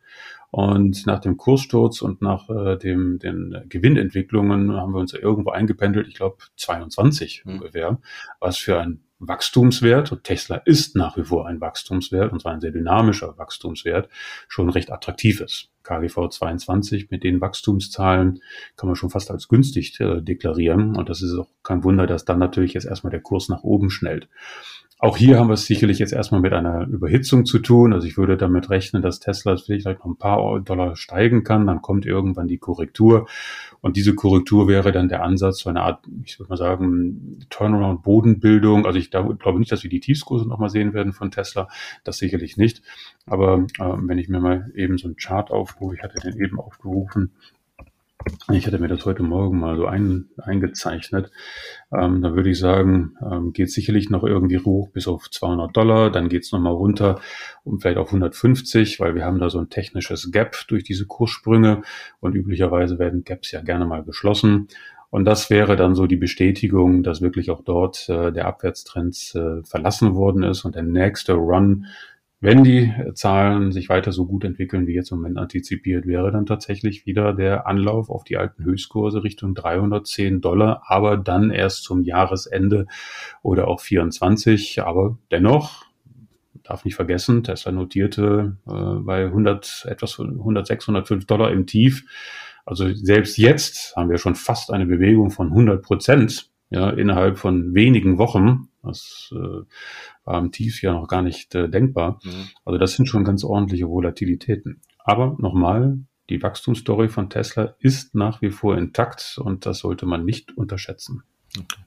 Und 0.51 1.07
nach 1.07 1.21
dem 1.21 1.37
Kurssturz 1.37 2.03
und 2.03 2.21
nach 2.21 2.51
äh, 2.51 2.77
dem, 2.77 3.19
den 3.19 3.64
Gewinnentwicklungen 3.69 4.73
haben 4.73 4.92
wir 4.92 5.01
uns 5.01 5.12
ja 5.12 5.21
irgendwo 5.21 5.51
eingependelt, 5.51 6.07
ich 6.09 6.14
glaube 6.14 6.37
22 6.57 7.45
mhm. 7.45 7.53
ungefähr, 7.55 7.99
was 8.40 8.59
für 8.59 8.79
ein 8.79 9.01
Wachstumswert, 9.18 10.12
und 10.12 10.24
Tesla 10.24 10.57
ist 10.57 10.94
nach 10.94 11.16
wie 11.16 11.24
vor 11.24 11.46
ein 11.46 11.61
Wachstumswert, 11.61 12.33
und 12.33 12.42
zwar 12.42 12.52
ein 12.52 12.61
sehr 12.61 12.70
dynamischer 12.70 13.37
Wachstumswert, 13.38 14.09
schon 14.48 14.68
recht 14.68 14.92
attraktiv 14.92 15.40
ist. 15.40 15.70
KGV 15.83 16.29
22 16.29 17.11
mit 17.11 17.22
den 17.22 17.40
Wachstumszahlen 17.40 18.40
kann 18.76 18.88
man 18.88 18.96
schon 18.96 19.11
fast 19.11 19.31
als 19.31 19.48
günstig 19.48 19.98
äh, 20.00 20.20
deklarieren. 20.20 20.96
Und 20.96 21.09
das 21.09 21.22
ist 21.22 21.35
auch 21.35 21.48
kein 21.62 21.85
Wunder, 21.85 22.07
dass 22.07 22.24
dann 22.24 22.40
natürlich 22.40 22.74
jetzt 22.74 22.87
erstmal 22.87 23.12
der 23.12 23.20
Kurs 23.20 23.48
nach 23.48 23.62
oben 23.62 23.88
schnellt. 23.88 24.29
Auch 24.98 25.18
hier 25.18 25.38
haben 25.38 25.48
wir 25.48 25.54
es 25.54 25.66
sicherlich 25.66 25.98
jetzt 25.98 26.14
erstmal 26.14 26.40
mit 26.40 26.54
einer 26.54 26.87
Überhitzung 26.87 27.44
zu 27.44 27.59
tun. 27.59 27.92
Also 27.92 28.06
ich 28.06 28.16
würde 28.16 28.38
damit 28.38 28.70
rechnen, 28.70 29.02
dass 29.02 29.20
Tesla 29.20 29.59
vielleicht 29.59 29.87
noch 29.87 30.06
ein 30.06 30.16
paar 30.16 30.59
Dollar 30.61 30.96
steigen 30.96 31.44
kann. 31.44 31.66
Dann 31.66 31.82
kommt 31.82 32.06
irgendwann 32.06 32.48
die 32.48 32.56
Korrektur. 32.56 33.28
Und 33.82 33.98
diese 33.98 34.14
Korrektur 34.14 34.68
wäre 34.68 34.92
dann 34.92 35.11
der 35.11 35.22
Ansatz 35.22 35.59
zu 35.59 35.68
einer 35.68 35.82
Art, 35.82 36.06
ich 36.24 36.38
würde 36.38 36.48
mal 36.48 36.56
sagen, 36.56 37.44
Turnaround-Bodenbildung. 37.50 38.87
Also 38.87 38.98
ich 38.98 39.11
glaube 39.11 39.59
nicht, 39.59 39.70
dass 39.70 39.82
wir 39.82 39.90
die 39.90 40.00
Tiefskurse 40.00 40.48
nochmal 40.48 40.70
sehen 40.70 40.94
werden 40.94 41.12
von 41.12 41.30
Tesla. 41.30 41.68
Das 42.02 42.16
sicherlich 42.16 42.56
nicht. 42.56 42.80
Aber 43.26 43.66
äh, 43.78 43.85
wenn 43.98 44.16
ich 44.16 44.30
mir 44.30 44.40
mal 44.40 44.72
eben 44.74 44.96
so 44.96 45.09
einen 45.09 45.16
Chart 45.16 45.50
aufrufe, 45.50 45.96
ich 45.96 46.02
hatte 46.02 46.20
den 46.20 46.40
eben 46.40 46.59
aufgerufen, 46.59 47.32
ich 48.52 48.66
hatte 48.66 48.79
mir 48.79 48.88
das 48.88 49.05
heute 49.05 49.22
Morgen 49.22 49.59
mal 49.59 49.76
so 49.76 49.87
ein, 49.87 50.31
eingezeichnet. 50.38 51.31
Ähm, 51.92 52.22
da 52.22 52.35
würde 52.35 52.50
ich 52.50 52.59
sagen, 52.59 53.14
ähm, 53.22 53.52
geht 53.52 53.70
sicherlich 53.70 54.11
noch 54.11 54.24
irgendwie 54.24 54.59
hoch 54.59 54.88
bis 54.90 55.07
auf 55.07 55.31
200 55.31 55.76
Dollar. 55.76 56.11
Dann 56.11 56.29
geht 56.29 56.42
es 56.42 56.52
nochmal 56.52 56.72
runter 56.72 57.20
um 57.64 57.81
vielleicht 57.81 57.98
auf 57.98 58.09
150, 58.09 59.00
weil 59.00 59.14
wir 59.14 59.24
haben 59.24 59.38
da 59.38 59.50
so 59.50 59.59
ein 59.59 59.68
technisches 59.68 60.31
Gap 60.33 60.57
durch 60.68 60.85
diese 60.85 61.07
Kurssprünge. 61.07 61.83
Und 62.20 62.35
üblicherweise 62.35 62.98
werden 62.98 63.24
Gaps 63.24 63.52
ja 63.52 63.61
gerne 63.61 63.87
mal 63.87 64.02
geschlossen. 64.02 64.68
Und 65.11 65.24
das 65.24 65.50
wäre 65.50 65.76
dann 65.76 65.94
so 65.94 66.07
die 66.07 66.16
Bestätigung, 66.16 67.02
dass 67.02 67.20
wirklich 67.20 67.50
auch 67.50 67.62
dort 67.62 68.09
äh, 68.09 68.33
der 68.33 68.46
Abwärtstrend 68.46 69.35
äh, 69.35 69.62
verlassen 69.64 70.14
worden 70.14 70.42
ist 70.42 70.64
und 70.64 70.74
der 70.74 70.83
nächste 70.83 71.35
Run 71.35 71.87
wenn 72.40 72.64
die 72.64 72.92
Zahlen 73.14 73.72
sich 73.72 73.88
weiter 73.88 74.12
so 74.12 74.27
gut 74.27 74.44
entwickeln, 74.44 74.87
wie 74.87 74.94
jetzt 74.94 75.11
im 75.11 75.18
Moment 75.18 75.38
antizipiert, 75.38 76.07
wäre 76.07 76.31
dann 76.31 76.44
tatsächlich 76.44 77.07
wieder 77.07 77.33
der 77.33 77.66
Anlauf 77.66 78.11
auf 78.11 78.25
die 78.25 78.37
alten 78.37 78.62
Höchstkurse 78.62 79.25
Richtung 79.25 79.55
310 79.55 80.42
Dollar, 80.42 80.83
aber 80.87 81.16
dann 81.16 81.51
erst 81.51 81.85
zum 81.85 82.03
Jahresende 82.03 82.87
oder 83.42 83.68
auch 83.68 83.81
24. 83.81 84.83
Aber 84.83 85.18
dennoch, 85.31 85.87
darf 86.62 86.85
nicht 86.85 86.96
vergessen, 86.96 87.42
Tesla 87.42 87.72
notierte 87.72 88.57
äh, 88.66 89.01
bei 89.01 89.25
100, 89.25 89.87
etwas 89.88 90.18
106, 90.18 90.88
105 90.88 91.27
Dollar 91.27 91.53
im 91.53 91.66
Tief. 91.66 92.05
Also 92.66 92.92
selbst 92.92 93.38
jetzt 93.38 93.94
haben 93.96 94.11
wir 94.11 94.18
schon 94.18 94.35
fast 94.35 94.72
eine 94.72 94.87
Bewegung 94.87 95.31
von 95.31 95.49
100 95.49 95.83
Prozent 95.83 96.51
ja, 96.70 96.90
innerhalb 96.90 97.38
von 97.38 97.74
wenigen 97.74 98.18
Wochen. 98.18 98.68
Das 98.83 99.33
äh, 99.33 99.64
war 100.24 100.38
im 100.38 100.52
Tief 100.52 100.83
ja 100.83 100.92
noch 100.92 101.09
gar 101.09 101.22
nicht 101.22 101.55
äh, 101.55 101.68
denkbar. 101.68 102.20
Mhm. 102.22 102.48
Also 102.64 102.79
das 102.79 102.94
sind 102.94 103.07
schon 103.07 103.24
ganz 103.24 103.44
ordentliche 103.44 103.88
Volatilitäten. 103.88 104.81
Aber 104.98 105.37
nochmal, 105.38 105.98
die 106.31 106.42
Wachstumsstory 106.42 107.09
von 107.09 107.31
Tesla 107.31 107.74
ist 107.79 108.14
nach 108.14 108.42
wie 108.42 108.50
vor 108.50 108.76
intakt 108.76 109.38
und 109.38 109.66
das 109.66 109.79
sollte 109.79 110.07
man 110.07 110.24
nicht 110.24 110.57
unterschätzen. 110.57 111.22
Okay. 111.57 111.83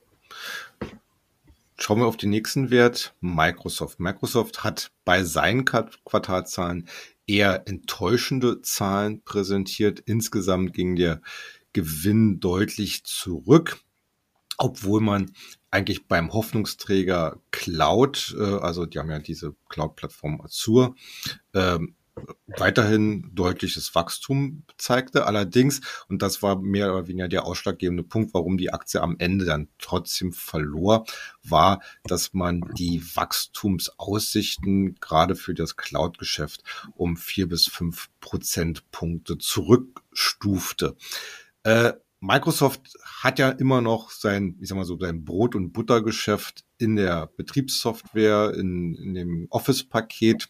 Schauen 1.81 1.99
wir 1.99 2.07
auf 2.07 2.17
den 2.17 2.29
nächsten 2.29 2.71
Wert, 2.71 3.15
Microsoft. 3.21 4.01
Microsoft 4.01 4.65
hat 4.65 4.91
bei 5.05 5.23
seinen 5.23 5.63
Quartalzahlen 5.63 6.89
eher 7.25 7.69
enttäuschende 7.69 8.61
Zahlen 8.61 9.23
präsentiert. 9.23 10.01
Insgesamt 10.01 10.73
ging 10.73 10.97
der 10.97 11.21
Gewinn 11.71 12.41
deutlich 12.41 13.05
zurück 13.05 13.79
obwohl 14.59 15.01
man 15.01 15.31
eigentlich 15.71 16.07
beim 16.07 16.33
Hoffnungsträger 16.33 17.39
Cloud, 17.51 18.35
äh, 18.37 18.43
also 18.43 18.85
die 18.85 18.99
haben 18.99 19.09
ja 19.09 19.19
diese 19.19 19.55
Cloud-Plattform 19.69 20.41
Azure, 20.41 20.93
ähm, 21.53 21.95
weiterhin 22.47 23.31
deutliches 23.33 23.95
Wachstum 23.95 24.63
zeigte. 24.77 25.25
Allerdings, 25.25 25.79
und 26.09 26.21
das 26.21 26.41
war 26.43 26.59
mehr 26.59 26.93
oder 26.93 27.07
weniger 27.07 27.29
der 27.29 27.45
ausschlaggebende 27.45 28.03
Punkt, 28.03 28.33
warum 28.33 28.57
die 28.57 28.73
Aktie 28.73 29.01
am 29.01 29.15
Ende 29.19 29.45
dann 29.45 29.69
trotzdem 29.77 30.33
verlor, 30.33 31.05
war, 31.41 31.81
dass 32.03 32.33
man 32.33 32.61
die 32.77 33.01
Wachstumsaussichten 33.15 34.95
gerade 34.95 35.35
für 35.35 35.53
das 35.53 35.77
Cloud-Geschäft 35.77 36.63
um 36.95 37.15
vier 37.15 37.47
bis 37.47 37.67
fünf 37.67 38.09
Prozentpunkte 38.19 39.37
zurückstufte. 39.37 40.97
Äh, 41.63 41.93
Microsoft 42.21 42.97
hat 43.03 43.39
ja 43.39 43.49
immer 43.49 43.81
noch 43.81 44.11
sein, 44.11 44.57
ich 44.59 44.67
sag 44.69 44.75
mal 44.75 44.85
so, 44.85 44.99
sein 44.99 45.23
Brot- 45.23 45.55
und 45.55 45.71
Buttergeschäft 45.71 46.65
in 46.77 46.95
der 46.95 47.27
Betriebssoftware, 47.37 48.53
in, 48.55 48.95
in 48.95 49.13
dem 49.13 49.47
Office-Paket. 49.49 50.49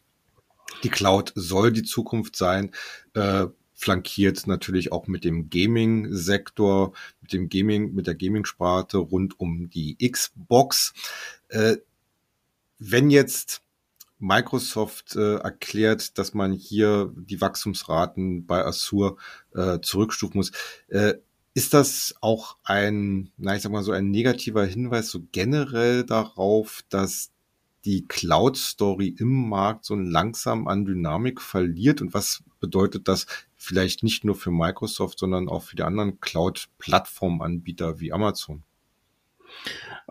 Die 0.84 0.90
Cloud 0.90 1.32
soll 1.36 1.72
die 1.72 1.84
Zukunft 1.84 2.36
sein, 2.36 2.72
äh, 3.14 3.48
flankiert 3.74 4.46
natürlich 4.46 4.92
auch 4.92 5.08
mit 5.08 5.24
dem 5.24 5.50
Gaming-Sektor, 5.50 6.94
mit 7.22 7.34
dem 7.34 7.50
Gaming, 7.50 7.94
mit 7.94 8.08
der 8.08 8.16
Gaming-Sparte 8.16 8.98
rund 8.98 9.40
um 9.40 9.70
die 9.70 9.98
Xbox. 9.98 10.94
Äh, 11.50 11.78
wenn 12.78 13.10
jetzt 13.10 13.62
Microsoft 14.20 15.16
äh, 15.16 15.36
erklärt, 15.36 16.18
dass 16.18 16.34
man 16.34 16.52
hier 16.52 17.14
die 17.16 17.40
Wachstumsraten 17.40 18.46
bei 18.46 18.66
Azure 18.66 19.16
äh, 19.56 19.80
zurückstufen 19.80 20.38
muss. 20.38 20.52
Äh, 20.90 21.16
ist 21.54 21.74
das 21.74 22.16
auch 22.22 22.58
ein, 22.64 23.32
na, 23.38 23.56
ich 23.56 23.62
sag 23.62 23.72
mal 23.72 23.84
so 23.84 23.92
ein 23.92 24.12
negativer 24.12 24.66
Hinweis 24.66 25.10
so 25.10 25.22
generell 25.32 26.04
darauf, 26.04 26.82
dass 26.90 27.32
die 27.86 28.08
Cloud-Story 28.08 29.16
im 29.18 29.50
Markt 29.50 29.86
so 29.86 29.96
langsam 29.96 30.68
an 30.68 30.86
Dynamik 30.86 31.42
verliert? 31.42 32.02
Und 32.02 32.14
was 32.14 32.44
bedeutet 32.60 33.08
das 33.08 33.26
vielleicht 33.56 34.04
nicht 34.04 34.24
nur 34.24 34.36
für 34.36 34.52
Microsoft, 34.52 35.20
sondern 35.20 35.50
auch 35.50 35.64
für 35.64 35.76
die 35.76 35.84
anderen 35.84 36.20
Cloud-Plattformanbieter 36.20 38.00
wie 38.00 38.14
Amazon? 38.14 38.64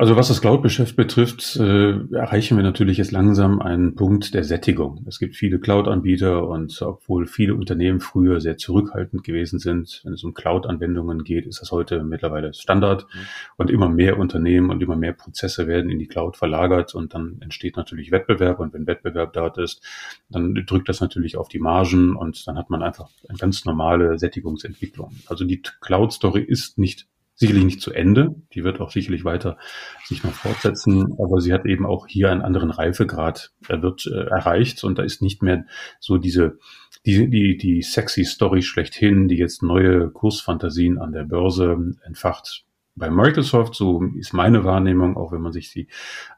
Also 0.00 0.14
was 0.14 0.28
das 0.28 0.40
Cloud-Geschäft 0.40 0.94
betrifft, 0.94 1.56
äh, 1.56 1.90
erreichen 2.14 2.56
wir 2.56 2.62
natürlich 2.62 2.98
jetzt 2.98 3.10
langsam 3.10 3.60
einen 3.60 3.96
Punkt 3.96 4.32
der 4.32 4.44
Sättigung. 4.44 5.04
Es 5.08 5.18
gibt 5.18 5.34
viele 5.34 5.58
Cloud-Anbieter 5.58 6.46
und 6.46 6.80
obwohl 6.82 7.26
viele 7.26 7.56
Unternehmen 7.56 7.98
früher 7.98 8.40
sehr 8.40 8.56
zurückhaltend 8.56 9.24
gewesen 9.24 9.58
sind, 9.58 10.00
wenn 10.04 10.12
es 10.12 10.22
um 10.22 10.34
Cloud-Anwendungen 10.34 11.24
geht, 11.24 11.46
ist 11.46 11.60
das 11.60 11.72
heute 11.72 12.04
mittlerweile 12.04 12.54
Standard 12.54 13.06
mhm. 13.12 13.18
und 13.56 13.70
immer 13.70 13.88
mehr 13.88 14.20
Unternehmen 14.20 14.70
und 14.70 14.80
immer 14.84 14.94
mehr 14.94 15.14
Prozesse 15.14 15.66
werden 15.66 15.90
in 15.90 15.98
die 15.98 16.06
Cloud 16.06 16.36
verlagert 16.36 16.94
und 16.94 17.12
dann 17.12 17.38
entsteht 17.40 17.76
natürlich 17.76 18.12
Wettbewerb 18.12 18.60
und 18.60 18.74
wenn 18.74 18.86
Wettbewerb 18.86 19.32
da 19.32 19.48
ist, 19.48 19.82
dann 20.30 20.54
drückt 20.54 20.88
das 20.88 21.00
natürlich 21.00 21.36
auf 21.36 21.48
die 21.48 21.58
Margen 21.58 22.14
und 22.14 22.46
dann 22.46 22.56
hat 22.56 22.70
man 22.70 22.84
einfach 22.84 23.10
eine 23.28 23.36
ganz 23.36 23.64
normale 23.64 24.16
Sättigungsentwicklung. 24.16 25.16
Also 25.26 25.44
die 25.44 25.60
Cloud-Story 25.60 26.42
ist 26.42 26.78
nicht 26.78 27.08
sicherlich 27.38 27.64
nicht 27.64 27.80
zu 27.80 27.92
Ende. 27.92 28.34
Die 28.52 28.64
wird 28.64 28.80
auch 28.80 28.90
sicherlich 28.90 29.24
weiter 29.24 29.56
sich 30.04 30.24
noch 30.24 30.32
fortsetzen, 30.32 31.14
aber 31.18 31.40
sie 31.40 31.52
hat 31.52 31.64
eben 31.66 31.86
auch 31.86 32.06
hier 32.06 32.30
einen 32.30 32.42
anderen 32.42 32.70
Reifegrad 32.70 33.52
er 33.68 33.82
wird 33.82 34.06
äh, 34.06 34.24
erreicht 34.26 34.84
und 34.84 34.98
da 34.98 35.02
ist 35.02 35.22
nicht 35.22 35.42
mehr 35.42 35.64
so 36.00 36.18
diese 36.18 36.58
die, 37.06 37.30
die, 37.30 37.56
die 37.56 37.82
sexy 37.82 38.24
Story 38.24 38.60
schlechthin, 38.62 39.28
die 39.28 39.36
jetzt 39.36 39.62
neue 39.62 40.10
Kursfantasien 40.10 40.98
an 40.98 41.12
der 41.12 41.24
Börse 41.24 41.94
entfacht. 42.04 42.64
Bei 42.96 43.08
Microsoft, 43.08 43.76
so 43.76 44.02
ist 44.18 44.32
meine 44.32 44.64
Wahrnehmung, 44.64 45.16
auch 45.16 45.30
wenn 45.30 45.40
man 45.40 45.52
sich 45.52 45.70
sie 45.70 45.86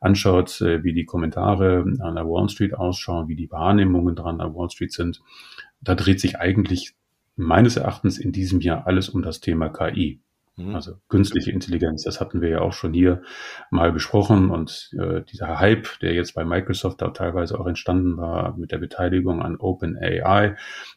anschaut, 0.02 0.60
äh, 0.60 0.84
wie 0.84 0.92
die 0.92 1.06
Kommentare 1.06 1.84
an 2.00 2.14
der 2.14 2.26
Wall 2.26 2.48
Street 2.50 2.74
ausschauen, 2.74 3.28
wie 3.28 3.36
die 3.36 3.50
Wahrnehmungen 3.50 4.14
dran 4.14 4.42
an 4.42 4.54
Wall 4.54 4.68
Street 4.68 4.92
sind, 4.92 5.22
da 5.80 5.94
dreht 5.94 6.20
sich 6.20 6.38
eigentlich 6.38 6.94
meines 7.36 7.76
Erachtens 7.76 8.18
in 8.18 8.32
diesem 8.32 8.60
Jahr 8.60 8.86
alles 8.86 9.08
um 9.08 9.22
das 9.22 9.40
Thema 9.40 9.70
KI. 9.70 10.20
Mhm. 10.60 10.74
Also 10.74 10.96
künstliche 11.08 11.50
Intelligenz, 11.50 12.04
das 12.04 12.20
hatten 12.20 12.40
wir 12.40 12.48
ja 12.48 12.60
auch 12.60 12.72
schon 12.72 12.92
hier 12.92 13.22
mal 13.70 13.92
besprochen 13.92 14.50
und 14.50 14.90
äh, 14.98 15.22
dieser 15.22 15.58
Hype, 15.58 15.98
der 16.00 16.14
jetzt 16.14 16.34
bei 16.34 16.44
Microsoft 16.44 17.00
da 17.00 17.08
teilweise 17.08 17.58
auch 17.58 17.66
entstanden 17.66 18.16
war 18.16 18.56
mit 18.56 18.72
der 18.72 18.78
Beteiligung 18.78 19.42
an 19.42 19.56
OpenAI, 19.56 20.56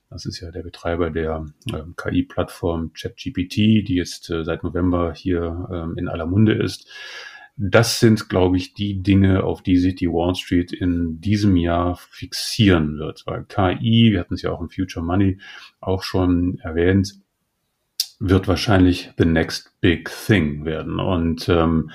das 0.10 0.26
ist 0.26 0.40
ja 0.40 0.52
der 0.52 0.64
Betreiber 0.64 1.10
der 1.10 1.46
äh, 1.72 1.82
KI-Plattform 1.96 2.94
ChatGPT, 2.94 3.56
die 3.88 3.96
jetzt 3.96 4.30
äh, 4.30 4.44
seit 4.44 4.64
November 4.64 5.14
hier 5.14 5.68
äh, 5.72 6.00
in 6.00 6.08
aller 6.08 6.26
Munde 6.26 6.54
ist. 6.54 6.88
Das 7.56 8.00
sind, 8.00 8.30
glaube 8.30 8.58
ich, 8.58 8.74
die 8.74 9.04
Dinge, 9.04 9.44
auf 9.44 9.62
die 9.62 9.78
sich 9.78 9.94
die 9.94 10.10
Wall 10.10 10.34
Street 10.34 10.74
in 10.74 11.22
diesem 11.22 11.56
Jahr 11.56 11.96
fixieren 11.96 12.98
wird. 12.98 13.24
Weil 13.28 13.46
KI, 13.46 14.12
wir 14.12 14.20
hatten 14.20 14.34
es 14.34 14.42
ja 14.42 14.52
auch 14.52 14.60
im 14.60 14.70
Future 14.70 15.06
Money 15.06 15.38
auch 15.80 16.02
schon 16.02 16.58
erwähnt, 16.60 17.23
wird 18.26 18.48
wahrscheinlich 18.48 19.12
the 19.18 19.26
next 19.26 19.74
big 19.82 20.10
thing 20.10 20.64
werden. 20.64 21.00
Und 21.00 21.50
ähm, 21.50 21.92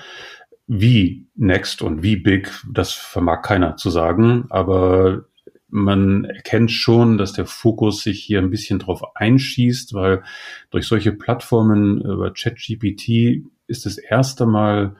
wie 0.67 1.25
next 1.35 1.81
und 1.81 2.03
wie 2.03 2.17
big, 2.17 2.51
das 2.71 2.93
vermag 2.93 3.41
keiner 3.41 3.77
zu 3.77 3.89
sagen, 3.89 4.45
aber 4.49 5.25
man 5.69 6.25
erkennt 6.25 6.71
schon, 6.71 7.17
dass 7.17 7.33
der 7.33 7.47
Fokus 7.47 8.03
sich 8.03 8.23
hier 8.23 8.39
ein 8.39 8.51
bisschen 8.51 8.77
drauf 8.77 9.01
einschießt, 9.15 9.95
weil 9.95 10.23
durch 10.69 10.85
solche 10.85 11.13
Plattformen 11.13 12.01
über 12.01 12.31
ChatGPT 12.31 13.43
ist 13.65 13.87
das 13.87 13.97
erste 13.97 14.45
Mal 14.45 14.95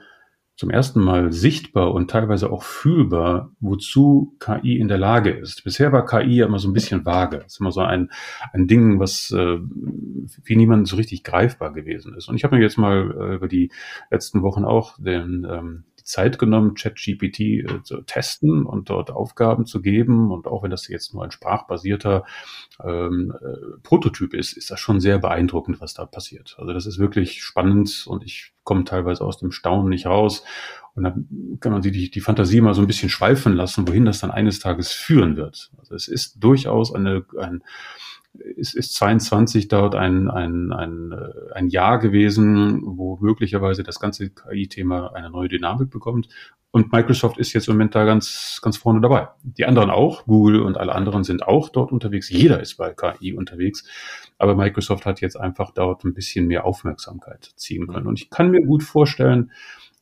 zum 0.60 0.68
ersten 0.68 1.00
Mal 1.00 1.32
sichtbar 1.32 1.94
und 1.94 2.10
teilweise 2.10 2.52
auch 2.52 2.64
fühlbar, 2.64 3.50
wozu 3.60 4.36
KI 4.40 4.76
in 4.76 4.88
der 4.88 4.98
Lage 4.98 5.30
ist. 5.30 5.64
Bisher 5.64 5.90
war 5.90 6.04
KI 6.04 6.36
ja 6.36 6.44
immer 6.44 6.58
so 6.58 6.68
ein 6.68 6.74
bisschen 6.74 7.06
vage. 7.06 7.38
Es 7.46 7.54
ist 7.54 7.60
immer 7.60 7.72
so 7.72 7.80
ein, 7.80 8.10
ein 8.52 8.66
Ding, 8.66 9.00
was 9.00 9.30
äh, 9.30 9.56
wie 9.56 10.56
niemand 10.56 10.86
so 10.86 10.96
richtig 10.96 11.24
greifbar 11.24 11.72
gewesen 11.72 12.14
ist. 12.14 12.28
Und 12.28 12.36
ich 12.36 12.44
habe 12.44 12.56
mir 12.56 12.62
jetzt 12.62 12.76
mal 12.76 13.10
äh, 13.10 13.34
über 13.36 13.48
die 13.48 13.70
letzten 14.10 14.42
Wochen 14.42 14.66
auch 14.66 14.98
den 14.98 15.46
ähm, 15.50 15.84
Zeit 16.10 16.38
genommen, 16.38 16.74
ChatGPT 16.74 17.40
äh, 17.40 17.82
zu 17.82 18.02
testen 18.02 18.66
und 18.66 18.90
dort 18.90 19.10
Aufgaben 19.10 19.66
zu 19.66 19.80
geben. 19.80 20.30
Und 20.30 20.46
auch 20.46 20.62
wenn 20.62 20.70
das 20.70 20.88
jetzt 20.88 21.14
nur 21.14 21.24
ein 21.24 21.30
sprachbasierter 21.30 22.24
ähm, 22.84 23.32
äh, 23.40 23.78
Prototyp 23.82 24.34
ist, 24.34 24.52
ist 24.52 24.70
das 24.70 24.80
schon 24.80 25.00
sehr 25.00 25.18
beeindruckend, 25.18 25.80
was 25.80 25.94
da 25.94 26.06
passiert. 26.06 26.56
Also 26.58 26.72
das 26.72 26.86
ist 26.86 26.98
wirklich 26.98 27.42
spannend 27.42 28.04
und 28.06 28.24
ich 28.24 28.52
komme 28.64 28.84
teilweise 28.84 29.24
aus 29.24 29.38
dem 29.38 29.52
Staunen 29.52 29.88
nicht 29.88 30.06
raus. 30.06 30.44
Und 30.94 31.04
dann 31.04 31.58
kann 31.60 31.72
man 31.72 31.82
sich 31.82 31.92
die, 31.92 32.10
die 32.10 32.20
Fantasie 32.20 32.60
mal 32.60 32.74
so 32.74 32.80
ein 32.80 32.86
bisschen 32.86 33.08
schweifen 33.08 33.54
lassen, 33.54 33.86
wohin 33.86 34.04
das 34.04 34.20
dann 34.20 34.30
eines 34.30 34.58
Tages 34.58 34.92
führen 34.92 35.36
wird. 35.36 35.70
Also 35.78 35.94
es 35.94 36.08
ist 36.08 36.42
durchaus 36.42 36.94
eine, 36.94 37.24
ein, 37.38 37.62
ist, 38.32 38.74
ist 38.74 38.94
22 38.94 39.68
dort 39.68 39.94
ein, 39.94 40.30
ein, 40.30 40.72
ein, 40.72 41.12
äh, 41.12 41.54
ein 41.54 41.68
Jahr 41.68 41.98
gewesen, 41.98 42.82
wo 42.84 43.18
möglicherweise 43.20 43.82
das 43.82 44.00
ganze 44.00 44.30
KI-Thema 44.30 45.12
eine 45.14 45.30
neue 45.30 45.48
Dynamik 45.48 45.90
bekommt. 45.90 46.28
Und 46.72 46.92
Microsoft 46.92 47.38
ist 47.38 47.52
jetzt 47.52 47.66
im 47.66 47.74
Moment 47.74 47.96
da 47.96 48.04
ganz, 48.04 48.60
ganz 48.62 48.76
vorne 48.76 49.00
dabei. 49.00 49.28
Die 49.42 49.64
anderen 49.64 49.90
auch, 49.90 50.24
Google 50.26 50.62
und 50.62 50.76
alle 50.76 50.94
anderen 50.94 51.24
sind 51.24 51.42
auch 51.42 51.68
dort 51.68 51.90
unterwegs. 51.90 52.30
Jeder 52.30 52.60
ist 52.60 52.76
bei 52.76 52.94
KI 52.94 53.34
unterwegs. 53.34 53.84
Aber 54.38 54.54
Microsoft 54.54 55.04
hat 55.04 55.20
jetzt 55.20 55.36
einfach 55.36 55.72
dort 55.72 56.04
ein 56.04 56.14
bisschen 56.14 56.46
mehr 56.46 56.64
Aufmerksamkeit 56.64 57.52
ziehen 57.56 57.88
können. 57.88 58.06
Und 58.06 58.20
ich 58.20 58.30
kann 58.30 58.52
mir 58.52 58.64
gut 58.64 58.84
vorstellen, 58.84 59.50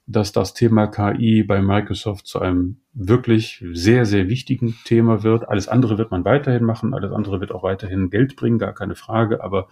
dass 0.08 0.32
das 0.32 0.54
Thema 0.54 0.86
KI 0.86 1.42
bei 1.42 1.60
Microsoft 1.60 2.26
zu 2.26 2.40
einem 2.40 2.78
wirklich 2.94 3.62
sehr, 3.72 4.06
sehr 4.06 4.28
wichtigen 4.28 4.74
Thema 4.84 5.22
wird. 5.22 5.46
Alles 5.48 5.68
andere 5.68 5.98
wird 5.98 6.10
man 6.10 6.24
weiterhin 6.24 6.64
machen, 6.64 6.94
alles 6.94 7.12
andere 7.12 7.40
wird 7.40 7.52
auch 7.52 7.62
weiterhin 7.62 8.08
Geld 8.08 8.34
bringen, 8.34 8.58
gar 8.58 8.72
keine 8.72 8.94
Frage, 8.94 9.44
aber 9.44 9.68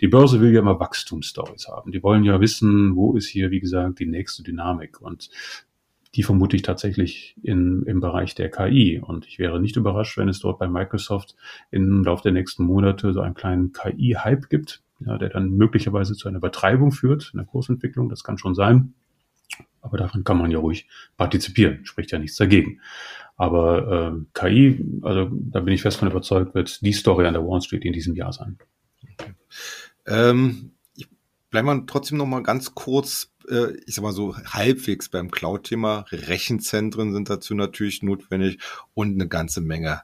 die 0.00 0.08
Börse 0.08 0.40
will 0.40 0.52
ja 0.52 0.60
immer 0.60 0.80
Wachstumsstories 0.80 1.68
haben. 1.68 1.92
Die 1.92 2.02
wollen 2.02 2.24
ja 2.24 2.40
wissen, 2.40 2.96
wo 2.96 3.14
ist 3.14 3.28
hier, 3.28 3.50
wie 3.50 3.60
gesagt, 3.60 3.98
die 3.98 4.06
nächste 4.06 4.42
Dynamik. 4.42 5.02
Und 5.02 5.28
die 6.14 6.22
vermute 6.22 6.56
ich 6.56 6.62
tatsächlich 6.62 7.36
in, 7.42 7.82
im 7.82 8.00
Bereich 8.00 8.34
der 8.34 8.50
KI. 8.50 9.00
Und 9.00 9.26
ich 9.26 9.38
wäre 9.38 9.60
nicht 9.60 9.76
überrascht, 9.76 10.16
wenn 10.16 10.30
es 10.30 10.40
dort 10.40 10.58
bei 10.58 10.66
Microsoft 10.66 11.36
im 11.70 12.02
Laufe 12.04 12.22
der 12.22 12.32
nächsten 12.32 12.64
Monate 12.64 13.12
so 13.12 13.20
einen 13.20 13.34
kleinen 13.34 13.72
KI-Hype 13.72 14.48
gibt, 14.48 14.82
ja, 15.00 15.18
der 15.18 15.28
dann 15.28 15.50
möglicherweise 15.50 16.14
zu 16.14 16.26
einer 16.26 16.38
Übertreibung 16.38 16.90
führt 16.90 17.30
in 17.34 17.38
der 17.38 17.46
Kursentwicklung. 17.46 18.08
Das 18.08 18.24
kann 18.24 18.38
schon 18.38 18.54
sein. 18.54 18.94
Aber 19.80 19.98
daran 19.98 20.24
kann 20.24 20.38
man 20.38 20.50
ja 20.50 20.58
ruhig 20.58 20.88
partizipieren, 21.16 21.84
spricht 21.84 22.10
ja 22.10 22.18
nichts 22.18 22.36
dagegen. 22.36 22.80
Aber 23.36 24.14
äh, 24.14 24.24
KI, 24.32 24.84
also 25.02 25.28
da 25.30 25.60
bin 25.60 25.74
ich 25.74 25.82
fest 25.82 25.98
von 25.98 26.08
überzeugt, 26.10 26.54
wird 26.54 26.80
die 26.82 26.92
Story 26.92 27.26
an 27.26 27.34
der 27.34 27.46
Wall 27.46 27.60
Street 27.60 27.84
in 27.84 27.92
diesem 27.92 28.14
Jahr 28.14 28.32
sein. 28.32 28.58
Okay. 29.02 29.34
Ähm, 30.06 30.72
ich 30.94 31.08
bleibe 31.50 31.66
mal 31.66 31.82
trotzdem 31.86 32.18
noch 32.18 32.26
mal 32.26 32.42
ganz 32.42 32.74
kurz, 32.74 33.32
äh, 33.48 33.72
ich 33.86 33.94
sag 33.94 34.02
mal 34.02 34.12
so 34.12 34.36
halbwegs 34.36 35.08
beim 35.08 35.30
Cloud-Thema. 35.30 36.06
Rechenzentren 36.10 37.12
sind 37.12 37.28
dazu 37.28 37.54
natürlich 37.54 38.02
notwendig 38.02 38.58
und 38.94 39.14
eine 39.14 39.28
ganze 39.28 39.60
Menge 39.60 40.02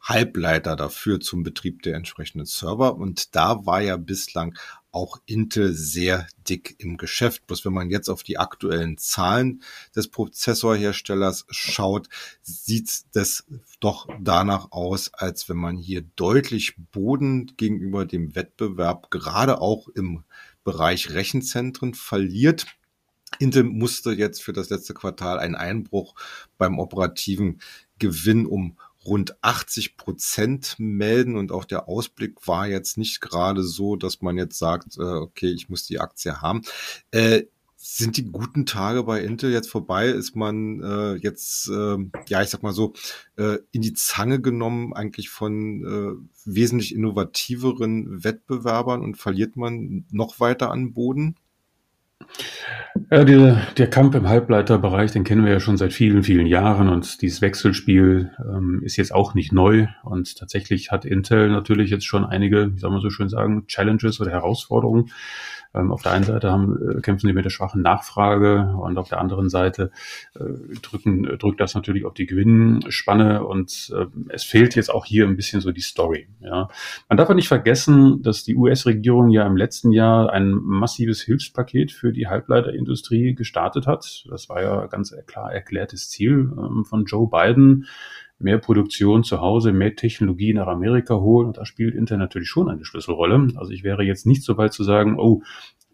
Halbleiter 0.00 0.74
dafür 0.74 1.20
zum 1.20 1.44
Betrieb 1.44 1.82
der 1.82 1.94
entsprechenden 1.94 2.46
Server. 2.46 2.96
Und 2.96 3.36
da 3.36 3.64
war 3.64 3.80
ja 3.80 3.96
bislang 3.96 4.58
auch 4.92 5.20
Intel 5.26 5.74
sehr 5.74 6.26
dick 6.48 6.76
im 6.78 6.96
Geschäft. 6.96 7.46
Bloß 7.46 7.64
wenn 7.64 7.72
man 7.72 7.90
jetzt 7.90 8.08
auf 8.08 8.22
die 8.22 8.38
aktuellen 8.38 8.98
Zahlen 8.98 9.62
des 9.96 10.08
Prozessorherstellers 10.08 11.46
schaut, 11.50 12.08
sieht 12.42 13.02
das 13.14 13.44
doch 13.80 14.08
danach 14.20 14.70
aus, 14.70 15.12
als 15.14 15.48
wenn 15.48 15.56
man 15.56 15.76
hier 15.76 16.02
deutlich 16.16 16.76
Boden 16.92 17.52
gegenüber 17.56 18.04
dem 18.04 18.34
Wettbewerb 18.34 19.10
gerade 19.10 19.60
auch 19.60 19.88
im 19.88 20.24
Bereich 20.64 21.10
Rechenzentren 21.10 21.94
verliert. 21.94 22.66
Intel 23.38 23.64
musste 23.64 24.12
jetzt 24.12 24.42
für 24.42 24.52
das 24.52 24.70
letzte 24.70 24.94
Quartal 24.94 25.38
einen 25.38 25.54
Einbruch 25.54 26.14
beim 26.58 26.78
operativen 26.78 27.60
Gewinn 27.98 28.46
um 28.46 28.76
rund 29.04 29.36
80 29.42 29.96
Prozent 29.96 30.76
melden 30.78 31.36
und 31.36 31.52
auch 31.52 31.64
der 31.64 31.88
Ausblick 31.88 32.46
war 32.46 32.66
jetzt 32.66 32.98
nicht 32.98 33.20
gerade 33.20 33.62
so, 33.62 33.96
dass 33.96 34.22
man 34.22 34.36
jetzt 34.38 34.58
sagt, 34.58 34.96
äh, 34.98 35.02
okay, 35.02 35.50
ich 35.50 35.68
muss 35.68 35.86
die 35.86 36.00
Aktie 36.00 36.40
haben. 36.40 36.62
Äh, 37.10 37.44
sind 37.84 38.16
die 38.16 38.30
guten 38.30 38.64
Tage 38.64 39.02
bei 39.02 39.22
Intel 39.22 39.50
jetzt 39.50 39.68
vorbei? 39.68 40.06
Ist 40.06 40.36
man 40.36 40.80
äh, 40.84 41.14
jetzt, 41.14 41.68
äh, 41.68 41.96
ja, 42.28 42.40
ich 42.40 42.48
sag 42.48 42.62
mal 42.62 42.72
so, 42.72 42.92
äh, 43.36 43.58
in 43.72 43.82
die 43.82 43.92
Zange 43.92 44.40
genommen 44.40 44.92
eigentlich 44.92 45.30
von 45.30 45.84
äh, 45.84 46.28
wesentlich 46.44 46.94
innovativeren 46.94 48.22
Wettbewerbern 48.22 49.02
und 49.02 49.16
verliert 49.16 49.56
man 49.56 50.06
noch 50.12 50.38
weiter 50.38 50.70
an 50.70 50.92
Boden? 50.92 51.34
Ja, 53.10 53.24
der, 53.24 53.66
der 53.76 53.90
Kampf 53.90 54.14
im 54.14 54.28
Halbleiterbereich, 54.28 55.12
den 55.12 55.24
kennen 55.24 55.44
wir 55.44 55.52
ja 55.52 55.60
schon 55.60 55.76
seit 55.76 55.92
vielen, 55.92 56.22
vielen 56.22 56.46
Jahren 56.46 56.88
und 56.88 57.22
dieses 57.22 57.40
Wechselspiel 57.40 58.32
ähm, 58.38 58.82
ist 58.84 58.96
jetzt 58.96 59.14
auch 59.14 59.34
nicht 59.34 59.52
neu 59.52 59.86
und 60.02 60.36
tatsächlich 60.36 60.90
hat 60.90 61.04
Intel 61.04 61.50
natürlich 61.50 61.90
jetzt 61.90 62.06
schon 62.06 62.24
einige, 62.24 62.74
wie 62.74 62.78
soll 62.78 62.90
man 62.90 63.00
so 63.00 63.10
schön 63.10 63.28
sagen, 63.28 63.66
Challenges 63.66 64.20
oder 64.20 64.30
Herausforderungen 64.30 65.10
ähm, 65.74 65.92
auf 65.92 66.02
der 66.02 66.12
einen 66.12 66.24
Seite 66.24 66.50
haben, 66.50 66.98
äh, 66.98 67.00
kämpfen 67.00 67.26
sie 67.26 67.32
mit 67.32 67.44
der 67.44 67.50
schwachen 67.50 67.82
Nachfrage 67.82 68.74
und 68.80 68.98
auf 68.98 69.08
der 69.08 69.20
anderen 69.20 69.48
Seite 69.48 69.90
äh, 70.34 70.44
drücken, 70.80 71.24
äh, 71.24 71.38
drückt 71.38 71.60
das 71.60 71.74
natürlich 71.74 72.04
auf 72.04 72.14
die 72.14 72.26
Gewinnspanne 72.26 73.44
und 73.44 73.92
äh, 73.96 74.06
es 74.28 74.44
fehlt 74.44 74.74
jetzt 74.74 74.92
auch 74.92 75.04
hier 75.04 75.26
ein 75.26 75.36
bisschen 75.36 75.60
so 75.60 75.72
die 75.72 75.80
Story. 75.80 76.28
Ja. 76.40 76.68
Man 77.08 77.16
darf 77.16 77.30
auch 77.30 77.34
nicht 77.34 77.48
vergessen, 77.48 78.22
dass 78.22 78.44
die 78.44 78.56
US-Regierung 78.56 79.30
ja 79.30 79.46
im 79.46 79.56
letzten 79.56 79.92
Jahr 79.92 80.30
ein 80.30 80.52
massives 80.52 81.22
Hilfspaket 81.22 81.92
für 81.92 82.12
die 82.12 82.26
Halbleiterindustrie 82.26 83.34
gestartet 83.34 83.86
hat. 83.86 84.24
Das 84.28 84.48
war 84.48 84.62
ja 84.62 84.86
ganz 84.86 85.14
klar 85.26 85.52
erklärtes 85.52 86.08
Ziel 86.08 86.52
ähm, 86.56 86.84
von 86.84 87.04
Joe 87.04 87.28
Biden 87.28 87.86
mehr 88.42 88.58
Produktion 88.58 89.24
zu 89.24 89.40
Hause, 89.40 89.72
mehr 89.72 89.94
Technologie 89.94 90.54
nach 90.54 90.66
Amerika 90.66 91.16
holen. 91.16 91.48
Und 91.48 91.58
da 91.58 91.64
spielt 91.64 91.94
Intel 91.94 92.18
natürlich 92.18 92.48
schon 92.48 92.68
eine 92.68 92.84
Schlüsselrolle. 92.84 93.48
Also 93.56 93.70
ich 93.72 93.84
wäre 93.84 94.02
jetzt 94.02 94.26
nicht 94.26 94.42
so 94.42 94.56
weit 94.56 94.72
zu 94.72 94.84
sagen, 94.84 95.18
oh, 95.18 95.42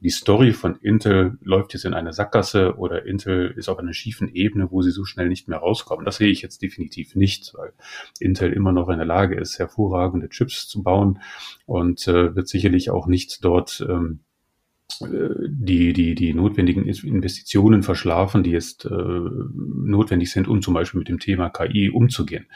die 0.00 0.10
Story 0.10 0.52
von 0.52 0.76
Intel 0.76 1.38
läuft 1.42 1.74
jetzt 1.74 1.84
in 1.84 1.94
eine 1.94 2.12
Sackgasse 2.12 2.76
oder 2.76 3.04
Intel 3.06 3.52
ist 3.56 3.68
auf 3.68 3.78
einer 3.78 3.92
schiefen 3.92 4.28
Ebene, 4.28 4.70
wo 4.70 4.80
sie 4.82 4.92
so 4.92 5.04
schnell 5.04 5.28
nicht 5.28 5.48
mehr 5.48 5.58
rauskommen. 5.58 6.04
Das 6.04 6.18
sehe 6.18 6.30
ich 6.30 6.40
jetzt 6.40 6.62
definitiv 6.62 7.16
nicht, 7.16 7.52
weil 7.54 7.72
Intel 8.20 8.52
immer 8.52 8.72
noch 8.72 8.88
in 8.88 8.98
der 8.98 9.06
Lage 9.06 9.34
ist, 9.34 9.58
hervorragende 9.58 10.28
Chips 10.28 10.68
zu 10.68 10.82
bauen 10.82 11.20
und 11.66 12.06
äh, 12.06 12.36
wird 12.36 12.48
sicherlich 12.48 12.90
auch 12.90 13.08
nicht 13.08 13.44
dort 13.44 13.84
ähm, 13.88 14.20
die, 15.00 15.92
die, 15.92 16.14
die 16.14 16.34
notwendigen 16.34 16.86
Investitionen 16.86 17.82
verschlafen, 17.82 18.42
die 18.42 18.50
jetzt 18.50 18.84
äh, 18.84 18.88
notwendig 18.90 20.30
sind, 20.30 20.48
um 20.48 20.62
zum 20.62 20.74
Beispiel 20.74 20.98
mit 20.98 21.08
dem 21.08 21.18
Thema 21.18 21.50
KI 21.50 21.90
umzugehen. 21.90 22.46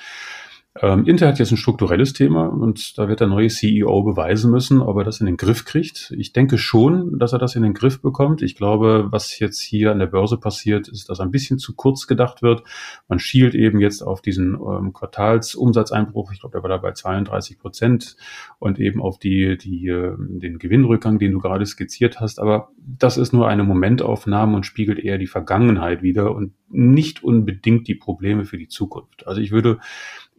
Ähm, 0.80 1.04
Intel 1.04 1.28
hat 1.28 1.38
jetzt 1.38 1.50
ein 1.50 1.58
strukturelles 1.58 2.14
Thema 2.14 2.46
und 2.46 2.96
da 2.96 3.06
wird 3.06 3.20
der 3.20 3.26
neue 3.26 3.48
CEO 3.48 4.02
beweisen 4.04 4.50
müssen, 4.50 4.80
ob 4.80 4.96
er 4.96 5.04
das 5.04 5.20
in 5.20 5.26
den 5.26 5.36
Griff 5.36 5.66
kriegt. 5.66 6.14
Ich 6.16 6.32
denke 6.32 6.56
schon, 6.56 7.18
dass 7.18 7.34
er 7.34 7.38
das 7.38 7.56
in 7.56 7.62
den 7.62 7.74
Griff 7.74 8.00
bekommt. 8.00 8.40
Ich 8.40 8.56
glaube, 8.56 9.08
was 9.10 9.38
jetzt 9.38 9.60
hier 9.60 9.92
an 9.92 9.98
der 9.98 10.06
Börse 10.06 10.38
passiert, 10.38 10.88
ist, 10.88 11.10
dass 11.10 11.20
ein 11.20 11.30
bisschen 11.30 11.58
zu 11.58 11.74
kurz 11.74 12.06
gedacht 12.06 12.40
wird. 12.40 12.62
Man 13.06 13.18
schielt 13.18 13.54
eben 13.54 13.80
jetzt 13.80 14.00
auf 14.00 14.22
diesen 14.22 14.54
ähm, 14.54 14.94
Quartalsumsatzeinbruch. 14.94 16.32
Ich 16.32 16.40
glaube, 16.40 16.54
der 16.54 16.62
war 16.62 16.70
da 16.70 16.78
bei 16.78 16.92
32 16.92 17.58
Prozent 17.58 18.16
und 18.58 18.78
eben 18.78 19.02
auf 19.02 19.18
die, 19.18 19.58
die, 19.58 19.88
äh, 19.88 20.14
den 20.16 20.58
Gewinnrückgang, 20.58 21.18
den 21.18 21.32
du 21.32 21.38
gerade 21.38 21.66
skizziert 21.66 22.18
hast. 22.18 22.40
Aber 22.40 22.70
das 22.78 23.18
ist 23.18 23.34
nur 23.34 23.46
eine 23.46 23.64
Momentaufnahme 23.64 24.56
und 24.56 24.64
spiegelt 24.64 24.98
eher 24.98 25.18
die 25.18 25.26
Vergangenheit 25.26 26.02
wieder 26.02 26.34
und 26.34 26.54
nicht 26.70 27.22
unbedingt 27.22 27.86
die 27.88 27.94
Probleme 27.94 28.46
für 28.46 28.56
die 28.56 28.68
Zukunft. 28.68 29.26
Also 29.26 29.42
ich 29.42 29.52
würde 29.52 29.78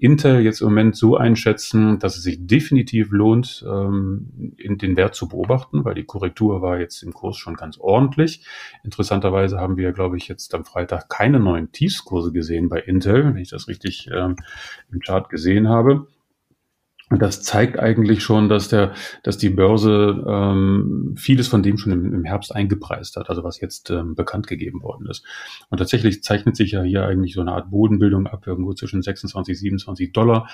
Intel 0.03 0.41
jetzt 0.41 0.59
im 0.59 0.67
Moment 0.67 0.97
so 0.97 1.15
einschätzen, 1.15 1.97
dass 1.97 2.17
es 2.17 2.23
sich 2.23 2.45
definitiv 2.45 3.11
lohnt, 3.11 3.65
ähm, 3.65 4.53
in 4.57 4.77
den 4.77 4.97
Wert 4.97 5.15
zu 5.15 5.29
beobachten, 5.29 5.85
weil 5.85 5.95
die 5.95 6.03
Korrektur 6.03 6.61
war 6.61 6.77
jetzt 6.77 7.03
im 7.03 7.13
Kurs 7.13 7.37
schon 7.37 7.55
ganz 7.55 7.77
ordentlich. 7.77 8.45
Interessanterweise 8.83 9.59
haben 9.59 9.77
wir, 9.77 9.93
glaube 9.93 10.17
ich, 10.17 10.27
jetzt 10.27 10.53
am 10.55 10.65
Freitag 10.65 11.07
keine 11.07 11.39
neuen 11.39 11.71
Tiefskurse 11.71 12.33
gesehen 12.33 12.67
bei 12.67 12.81
Intel, 12.81 13.33
wenn 13.33 13.37
ich 13.37 13.49
das 13.49 13.69
richtig 13.69 14.09
ähm, 14.13 14.35
im 14.91 14.99
Chart 14.99 15.29
gesehen 15.29 15.69
habe. 15.69 16.05
Und 17.13 17.21
das 17.21 17.43
zeigt 17.43 17.77
eigentlich 17.77 18.23
schon, 18.23 18.49
dass 18.49 18.69
der, 18.69 18.93
dass 19.21 19.37
die 19.37 19.51
Börse 19.51 20.25
ähm, 20.27 21.13
vieles 21.15 21.47
von 21.47 21.61
dem 21.61 21.77
schon 21.77 21.91
im, 21.91 22.11
im 22.11 22.23
Herbst 22.23 22.55
eingepreist 22.55 23.17
hat, 23.17 23.29
also 23.29 23.43
was 23.43 23.61
jetzt 23.61 23.91
ähm, 23.91 24.15
bekannt 24.15 24.47
gegeben 24.47 24.81
worden 24.81 25.05
ist. 25.05 25.23
Und 25.69 25.77
tatsächlich 25.77 26.23
zeichnet 26.23 26.57
sich 26.57 26.71
ja 26.71 26.81
hier 26.81 27.05
eigentlich 27.05 27.35
so 27.35 27.41
eine 27.41 27.51
Art 27.51 27.69
Bodenbildung 27.69 28.25
ab, 28.25 28.47
irgendwo 28.47 28.73
zwischen 28.73 29.03
26, 29.03 29.59
27 29.59 30.11
Dollar. 30.11 30.49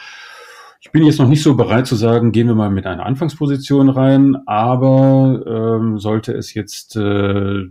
Ich 0.81 0.91
bin 0.93 1.03
jetzt 1.03 1.19
noch 1.19 1.27
nicht 1.27 1.43
so 1.43 1.55
bereit 1.55 1.87
zu 1.87 1.95
sagen, 1.95 2.31
gehen 2.31 2.47
wir 2.47 2.55
mal 2.55 2.69
mit 2.69 2.85
einer 2.85 3.05
Anfangsposition 3.05 3.89
rein, 3.89 4.37
aber 4.47 5.43
ähm, 5.45 5.99
sollte 5.99 6.31
es 6.31 6.53
jetzt 6.53 6.95
äh, 6.95 7.65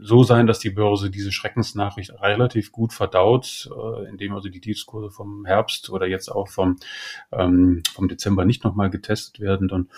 so 0.00 0.24
sein, 0.24 0.48
dass 0.48 0.58
die 0.58 0.70
Börse 0.70 1.08
diese 1.08 1.30
Schreckensnachricht 1.30 2.20
relativ 2.20 2.72
gut 2.72 2.92
verdaut, 2.92 3.70
äh, 3.70 4.08
indem 4.08 4.34
also 4.34 4.48
die 4.48 4.60
Tiefskurse 4.60 5.10
vom 5.10 5.44
Herbst 5.46 5.88
oder 5.90 6.08
jetzt 6.08 6.30
auch 6.30 6.48
vom, 6.48 6.78
ähm, 7.30 7.84
vom 7.94 8.08
Dezember 8.08 8.44
nicht 8.44 8.64
nochmal 8.64 8.90
getestet 8.90 9.38
werden, 9.38 9.68
dann 9.68 9.88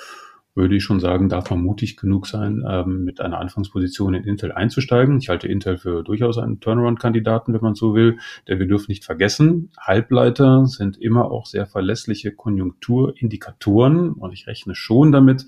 würde 0.55 0.77
ich 0.77 0.85
schon 0.85 1.01
sagen, 1.01 1.29
darf 1.29 1.51
man 1.51 1.61
mutig 1.61 1.97
genug 1.97 2.27
sein, 2.27 2.64
ähm, 2.67 3.05
mit 3.05 3.21
einer 3.21 3.38
Anfangsposition 3.38 4.14
in 4.14 4.25
Intel 4.25 4.53
einzusteigen. 4.53 5.19
Ich 5.19 5.29
halte 5.29 5.49
Intel 5.49 5.79
für 5.79 6.03
durchaus 6.03 6.38
einen 6.38 6.61
Turnaround-Kandidaten, 6.61 7.53
wenn 7.53 7.61
man 7.61 7.75
so 7.75 7.95
will, 7.95 8.19
denn 8.47 8.59
wir 8.59 8.67
dürfen 8.67 8.90
nicht 8.90 9.05
vergessen, 9.05 9.71
Halbleiter 9.79 10.67
sind 10.67 10.97
immer 10.97 11.31
auch 11.31 11.47
sehr 11.47 11.67
verlässliche 11.67 12.33
Konjunkturindikatoren 12.33 14.12
und 14.12 14.33
ich 14.33 14.47
rechne 14.47 14.75
schon 14.75 15.12
damit, 15.12 15.47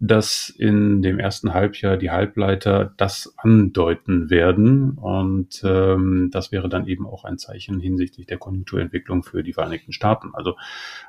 dass 0.00 0.48
in 0.48 1.02
dem 1.02 1.18
ersten 1.18 1.54
Halbjahr 1.54 1.96
die 1.96 2.10
Halbleiter 2.10 2.92
das 2.96 3.34
andeuten 3.36 4.30
werden. 4.30 4.92
Und 4.92 5.60
ähm, 5.64 6.30
das 6.32 6.52
wäre 6.52 6.68
dann 6.68 6.86
eben 6.86 7.04
auch 7.06 7.24
ein 7.24 7.36
Zeichen 7.36 7.80
hinsichtlich 7.80 8.26
der 8.26 8.38
Konjunkturentwicklung 8.38 9.24
für 9.24 9.42
die 9.42 9.52
Vereinigten 9.52 9.92
Staaten. 9.92 10.30
Also 10.34 10.54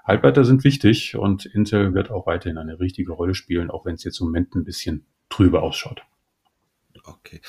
Halbleiter 0.04 0.43
sind 0.43 0.63
wichtig 0.63 1.15
und 1.15 1.45
Intel 1.45 1.93
wird 1.93 2.10
auch 2.10 2.25
weiterhin 2.25 2.58
eine 2.58 2.80
richtige 2.80 3.12
Rolle 3.12 3.29
spielen, 3.34 3.72
auch 3.72 3.86
wenn 3.86 3.96
es 3.96 4.04
jetzt 4.04 4.20
im 4.20 4.28
Moment 4.28 4.56
ein 4.56 4.63
bisschen 4.63 5.06
trübe 5.30 5.62
ausschaut. 5.62 6.02
Okay. 7.04 7.42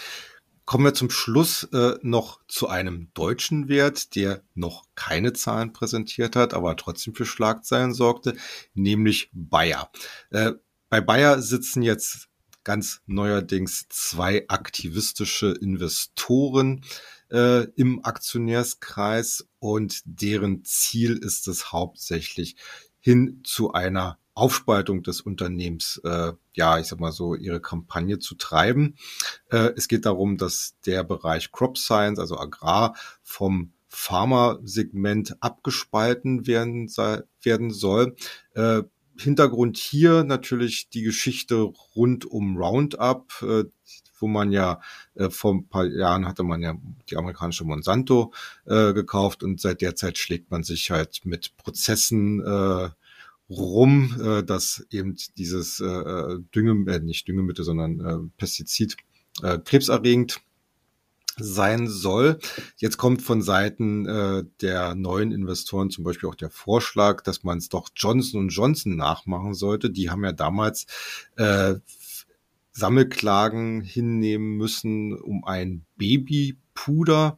Kommen 0.71 0.85
wir 0.85 0.95
zum 0.95 1.11
Schluss 1.11 1.65
äh, 1.73 1.97
noch 2.03 2.41
zu 2.47 2.69
einem 2.69 3.11
deutschen 3.15 3.69
Wert, 3.69 4.15
der 4.15 4.45
noch 4.55 4.85
keine 4.95 5.33
Zahlen 5.33 5.73
präsentiert 5.73 6.37
hat, 6.37 6.55
aber 6.55 6.77
trotzdem 6.77 7.13
für 7.13 7.27
Schlagzeilen 7.27 7.93
sorgte, 7.93 8.37
nämlich 8.75 9.31
Bayer. 9.33 9.91
Äh, 10.31 10.53
bei 10.89 11.01
Bayer 11.01 11.43
sitzen 11.43 11.83
jetzt 11.83 12.29
ganz 12.63 13.03
neuerdings 13.07 13.89
zwei 13.89 14.45
aktivistische 14.47 15.57
Investoren 15.61 16.85
äh, 17.33 17.65
im 17.75 18.05
Aktionärskreis 18.05 19.49
und 19.59 20.03
deren 20.05 20.65
Ziel 20.65 21.17
ist 21.17 21.49
es 21.49 21.73
hauptsächlich 21.73 22.55
hin 23.01 23.41
zu 23.43 23.73
einer 23.73 24.20
Aufspaltung 24.35 25.03
des 25.03 25.21
Unternehmens, 25.21 26.01
äh, 26.05 26.33
ja, 26.55 26.79
ich 26.79 26.87
sag 26.87 27.01
mal 27.01 27.13
so, 27.13 27.35
ihre 27.35 27.61
Kampagne 27.61 28.19
zu 28.19 28.35
treiben. 28.35 28.97
Äh, 29.51 29.73
es 29.77 29.89
geht 29.89 30.07
darum, 30.07 30.37
dass 30.37 30.77
der 30.87 31.05
Bereich 31.05 31.53
Crop 31.53 31.77
Science, 31.77 32.19
also 32.19 32.39
Agrar, 32.39 32.95
vom 33.23 33.73
Pharma-Segment 33.89 35.37
abgespalten 35.43 36.47
werden, 36.47 36.89
werden 37.43 37.71
soll. 37.71 38.17
Äh, 38.55 38.83
Hintergrund 39.19 39.77
hier 39.77 40.25
natürlich 40.25 40.89
die 40.89 41.03
Geschichte 41.03 41.57
rund 41.95 42.25
um 42.25 42.57
Roundup, 42.57 43.43
äh, 43.43 43.65
wo 44.19 44.27
man 44.29 44.53
ja 44.53 44.81
äh, 45.15 45.31
vor 45.31 45.55
ein 45.55 45.69
paar 45.69 45.87
Jahren 45.87 46.27
hatte 46.27 46.43
man 46.43 46.63
ja 46.63 46.75
die 47.11 47.17
amerikanische 47.17 47.65
Monsanto 47.65 48.33
äh, 48.67 48.93
gekauft 48.93 49.43
und 49.43 49.61
seit 49.61 49.81
der 49.81 49.97
Zeit 49.97 50.19
schlägt 50.19 50.51
man 50.51 50.63
sich 50.63 50.91
halt 50.91 51.21
mit 51.25 51.57
Prozessen 51.57 52.41
äh, 52.41 52.91
rum, 53.51 54.17
äh, 54.23 54.43
dass 54.43 54.87
eben 54.91 55.17
dieses 55.37 55.81
äh, 55.81 56.39
Dünge, 56.55 56.91
äh, 56.93 57.01
nicht 57.01 57.27
Düngemittel, 57.29 57.65
sondern 57.65 58.01
äh, 58.01 58.31
Pestizid 58.39 58.97
äh, 59.43 59.59
krebserregend 59.59 60.41
sein 61.37 61.89
soll. 61.89 62.39
Jetzt 62.77 62.97
kommt 62.99 63.23
von 63.23 63.43
Seiten 63.43 64.07
äh, 64.07 64.45
der 64.61 64.95
neuen 64.95 65.33
Investoren 65.33 65.91
zum 65.91 66.05
Beispiel 66.05 66.29
auch 66.29 66.35
der 66.35 66.51
Vorschlag, 66.51 67.23
dass 67.23 67.43
man 67.43 67.59
es 67.59 67.69
doch 67.69 67.89
Johnson 67.97 68.49
Johnson 68.49 68.97
nachmachen 68.97 69.55
sollte. 69.55 69.91
Die 69.91 70.11
haben 70.11 70.25
ja 70.25 70.33
damals 70.33 70.87
äh, 71.37 71.77
Sammelklagen 72.73 73.81
hinnehmen 73.81 74.57
müssen 74.57 75.15
um 75.15 75.45
ein 75.45 75.85
Babypuder, 75.97 77.37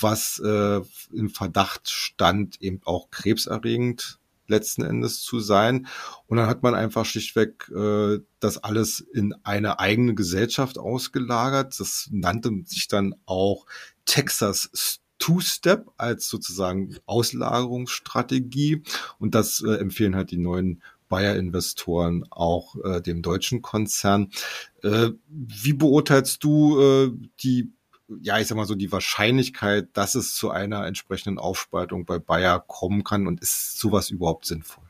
was 0.00 0.40
äh, 0.44 0.80
im 1.12 1.30
Verdacht 1.30 1.90
stand, 1.90 2.60
eben 2.62 2.80
auch 2.84 3.10
krebserregend 3.10 4.18
letzten 4.46 4.82
Endes 4.82 5.22
zu 5.22 5.40
sein. 5.40 5.86
Und 6.26 6.36
dann 6.36 6.46
hat 6.46 6.62
man 6.62 6.74
einfach 6.74 7.04
schlichtweg 7.04 7.70
äh, 7.74 8.18
das 8.40 8.58
alles 8.58 9.00
in 9.00 9.34
eine 9.44 9.78
eigene 9.80 10.14
Gesellschaft 10.14 10.78
ausgelagert. 10.78 11.78
Das 11.78 12.08
nannte 12.12 12.50
sich 12.64 12.88
dann 12.88 13.14
auch 13.26 13.66
Texas 14.04 15.00
Two-Step 15.18 15.86
als 15.96 16.28
sozusagen 16.28 16.96
Auslagerungsstrategie. 17.06 18.82
Und 19.18 19.34
das 19.34 19.62
äh, 19.62 19.74
empfehlen 19.74 20.16
halt 20.16 20.30
die 20.32 20.38
neuen 20.38 20.82
Bayer-Investoren 21.08 22.24
auch 22.30 22.74
äh, 22.84 23.02
dem 23.02 23.22
deutschen 23.22 23.62
Konzern. 23.62 24.30
Äh, 24.82 25.10
wie 25.28 25.74
beurteilst 25.74 26.42
du 26.42 26.80
äh, 26.80 27.12
die 27.40 27.70
ja, 28.20 28.38
ich 28.38 28.46
sag 28.46 28.56
mal 28.56 28.66
so, 28.66 28.74
die 28.74 28.92
Wahrscheinlichkeit, 28.92 29.88
dass 29.94 30.14
es 30.14 30.34
zu 30.34 30.50
einer 30.50 30.86
entsprechenden 30.86 31.38
Aufspaltung 31.38 32.04
bei 32.04 32.18
Bayer 32.18 32.60
kommen 32.66 33.04
kann 33.04 33.26
und 33.26 33.40
ist 33.40 33.78
sowas 33.78 34.10
überhaupt 34.10 34.46
sinnvoll? 34.46 34.84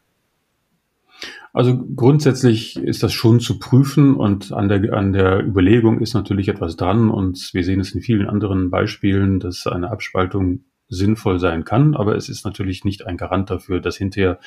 Also 1.53 1.77
grundsätzlich 1.77 2.77
ist 2.77 3.03
das 3.03 3.13
schon 3.13 3.39
zu 3.39 3.59
prüfen 3.59 4.17
und 4.17 4.53
an 4.53 4.69
der, 4.69 4.95
an 4.95 5.13
der 5.13 5.45
Überlegung 5.45 6.01
ist 6.01 6.15
natürlich 6.15 6.49
etwas 6.49 6.77
dran 6.77 7.11
und 7.11 7.51
wir 7.53 7.63
sehen 7.63 7.81
es 7.81 7.95
in 7.95 8.01
vielen 8.01 8.27
anderen 8.27 8.71
Beispielen, 8.71 9.39
dass 9.39 9.67
eine 9.67 9.91
Abspaltung 9.91 10.65
sinnvoll 10.93 11.39
sein 11.39 11.65
kann, 11.65 11.97
aber 11.97 12.17
es 12.17 12.29
ist 12.29 12.45
natürlich 12.45 12.85
nicht 12.85 13.07
ein 13.07 13.17
Garant 13.17 13.49
dafür, 13.51 13.81
dass 13.81 13.97
hinterher 13.97 14.39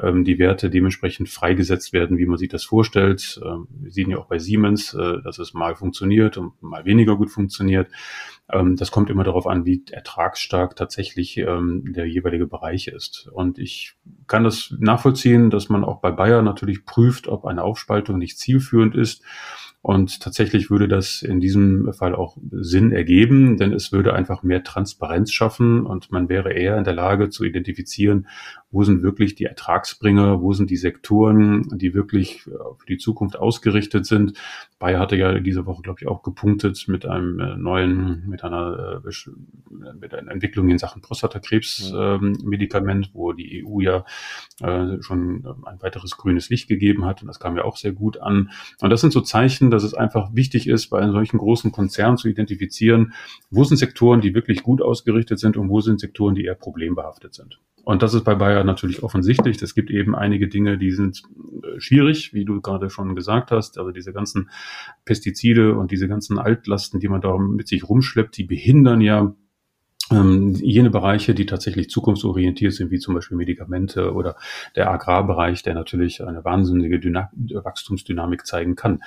ähm, 0.00 0.24
die 0.24 0.38
Werte 0.38 0.70
dementsprechend 0.70 1.28
freigesetzt 1.28 1.92
werden, 1.92 2.16
wie 2.16 2.26
man 2.26 2.38
sich 2.38 2.48
das 2.48 2.64
vorstellt. 2.64 3.40
Ähm, 3.44 3.66
wir 3.70 3.90
sehen 3.90 4.10
ja 4.10 4.18
auch 4.18 4.26
bei 4.26 4.38
Siemens, 4.38 4.94
äh, 4.94 5.20
dass 5.22 5.38
es 5.38 5.52
mal 5.52 5.74
funktioniert 5.74 6.36
und 6.36 6.62
mal 6.62 6.84
weniger 6.84 7.16
gut 7.16 7.30
funktioniert. 7.30 7.88
Ähm, 8.52 8.76
das 8.76 8.90
kommt 8.90 9.10
immer 9.10 9.24
darauf 9.24 9.46
an, 9.46 9.66
wie 9.66 9.82
ertragsstark 9.90 10.76
tatsächlich 10.76 11.36
ähm, 11.38 11.92
der 11.92 12.06
jeweilige 12.06 12.46
Bereich 12.46 12.88
ist. 12.88 13.28
Und 13.32 13.58
ich 13.58 13.96
kann 14.28 14.44
das 14.44 14.74
nachvollziehen, 14.78 15.50
dass 15.50 15.68
man 15.68 15.84
auch 15.84 16.00
bei 16.00 16.12
Bayer 16.12 16.42
natürlich 16.42 16.84
prüft, 16.84 17.26
ob 17.26 17.44
eine 17.44 17.64
Aufspaltung 17.64 18.18
nicht 18.18 18.38
zielführend 18.38 18.94
ist. 18.94 19.24
Und 19.82 20.20
tatsächlich 20.20 20.70
würde 20.70 20.88
das 20.88 21.22
in 21.22 21.40
diesem 21.40 21.94
Fall 21.94 22.14
auch 22.14 22.36
Sinn 22.50 22.92
ergeben, 22.92 23.56
denn 23.56 23.72
es 23.72 23.92
würde 23.92 24.12
einfach 24.12 24.42
mehr 24.42 24.62
Transparenz 24.62 25.32
schaffen 25.32 25.86
und 25.86 26.12
man 26.12 26.28
wäre 26.28 26.52
eher 26.52 26.76
in 26.76 26.84
der 26.84 26.92
Lage 26.92 27.30
zu 27.30 27.44
identifizieren, 27.44 28.26
wo 28.70 28.84
sind 28.84 29.02
wirklich 29.02 29.34
die 29.34 29.46
Ertragsbringer, 29.46 30.42
wo 30.42 30.52
sind 30.52 30.68
die 30.70 30.76
Sektoren, 30.76 31.66
die 31.78 31.94
wirklich 31.94 32.46
äh, 32.46 32.50
für 32.78 32.86
die 32.86 32.98
Zukunft 32.98 33.38
ausgerichtet 33.38 34.04
sind. 34.06 34.38
Bayer 34.78 35.00
hatte 35.00 35.16
ja 35.16 35.40
diese 35.40 35.66
Woche, 35.66 35.82
glaube 35.82 35.98
ich, 36.00 36.06
auch 36.06 36.22
gepunktet 36.22 36.84
mit 36.86 37.04
einem 37.04 37.40
äh, 37.40 37.56
neuen, 37.56 38.28
mit 38.28 38.44
einer, 38.44 39.02
äh, 39.04 39.10
mit 39.98 40.14
einer 40.14 40.30
Entwicklung 40.30 40.68
in 40.68 40.78
Sachen 40.78 41.02
Prostatakrebs-Medikament, 41.02 43.06
ähm, 43.06 43.10
wo 43.12 43.32
die 43.32 43.66
EU 43.66 43.80
ja 43.80 44.04
schon 45.00 45.46
ein 45.64 45.80
weiteres 45.80 46.18
grünes 46.18 46.50
Licht 46.50 46.68
gegeben 46.68 47.06
hat. 47.06 47.22
Und 47.22 47.28
das 47.28 47.40
kam 47.40 47.56
ja 47.56 47.64
auch 47.64 47.78
sehr 47.78 47.92
gut 47.92 48.20
an. 48.20 48.50
Und 48.80 48.90
das 48.90 49.00
sind 49.00 49.12
so 49.12 49.22
Zeichen, 49.22 49.69
dass 49.70 49.82
es 49.82 49.94
einfach 49.94 50.34
wichtig 50.34 50.68
ist, 50.68 50.88
bei 50.88 51.00
einem 51.00 51.12
solchen 51.12 51.38
großen 51.38 51.72
Konzern 51.72 52.16
zu 52.16 52.28
identifizieren, 52.28 53.12
wo 53.50 53.64
sind 53.64 53.76
Sektoren, 53.76 54.20
die 54.20 54.34
wirklich 54.34 54.62
gut 54.62 54.82
ausgerichtet 54.82 55.38
sind 55.38 55.56
und 55.56 55.68
wo 55.68 55.80
sind 55.80 56.00
Sektoren, 56.00 56.34
die 56.34 56.44
eher 56.44 56.54
problembehaftet 56.54 57.34
sind. 57.34 57.60
Und 57.84 58.02
das 58.02 58.14
ist 58.14 58.24
bei 58.24 58.34
Bayer 58.34 58.64
natürlich 58.64 59.02
offensichtlich. 59.02 59.60
Es 59.62 59.74
gibt 59.74 59.90
eben 59.90 60.14
einige 60.14 60.48
Dinge, 60.48 60.78
die 60.78 60.92
sind 60.92 61.22
äh, 61.62 61.80
schwierig, 61.80 62.34
wie 62.34 62.44
du 62.44 62.60
gerade 62.60 62.90
schon 62.90 63.14
gesagt 63.14 63.50
hast. 63.50 63.78
Also 63.78 63.90
diese 63.90 64.12
ganzen 64.12 64.50
Pestizide 65.04 65.74
und 65.74 65.90
diese 65.90 66.06
ganzen 66.06 66.38
Altlasten, 66.38 67.00
die 67.00 67.08
man 67.08 67.20
da 67.20 67.36
mit 67.38 67.68
sich 67.68 67.88
rumschleppt, 67.88 68.36
die 68.36 68.44
behindern 68.44 69.00
ja 69.00 69.34
ähm, 70.10 70.54
jene 70.54 70.90
Bereiche, 70.90 71.34
die 71.34 71.46
tatsächlich 71.46 71.88
zukunftsorientiert 71.90 72.72
sind, 72.72 72.90
wie 72.90 72.98
zum 72.98 73.14
Beispiel 73.14 73.36
Medikamente 73.36 74.12
oder 74.12 74.36
der 74.76 74.90
Agrarbereich, 74.90 75.62
der 75.62 75.74
natürlich 75.74 76.24
eine 76.24 76.44
wahnsinnige 76.44 76.98
Dyna 76.98 77.30
Wachstumsdynamik 77.32 78.46
zeigen 78.46 78.74
kann. 78.74 79.00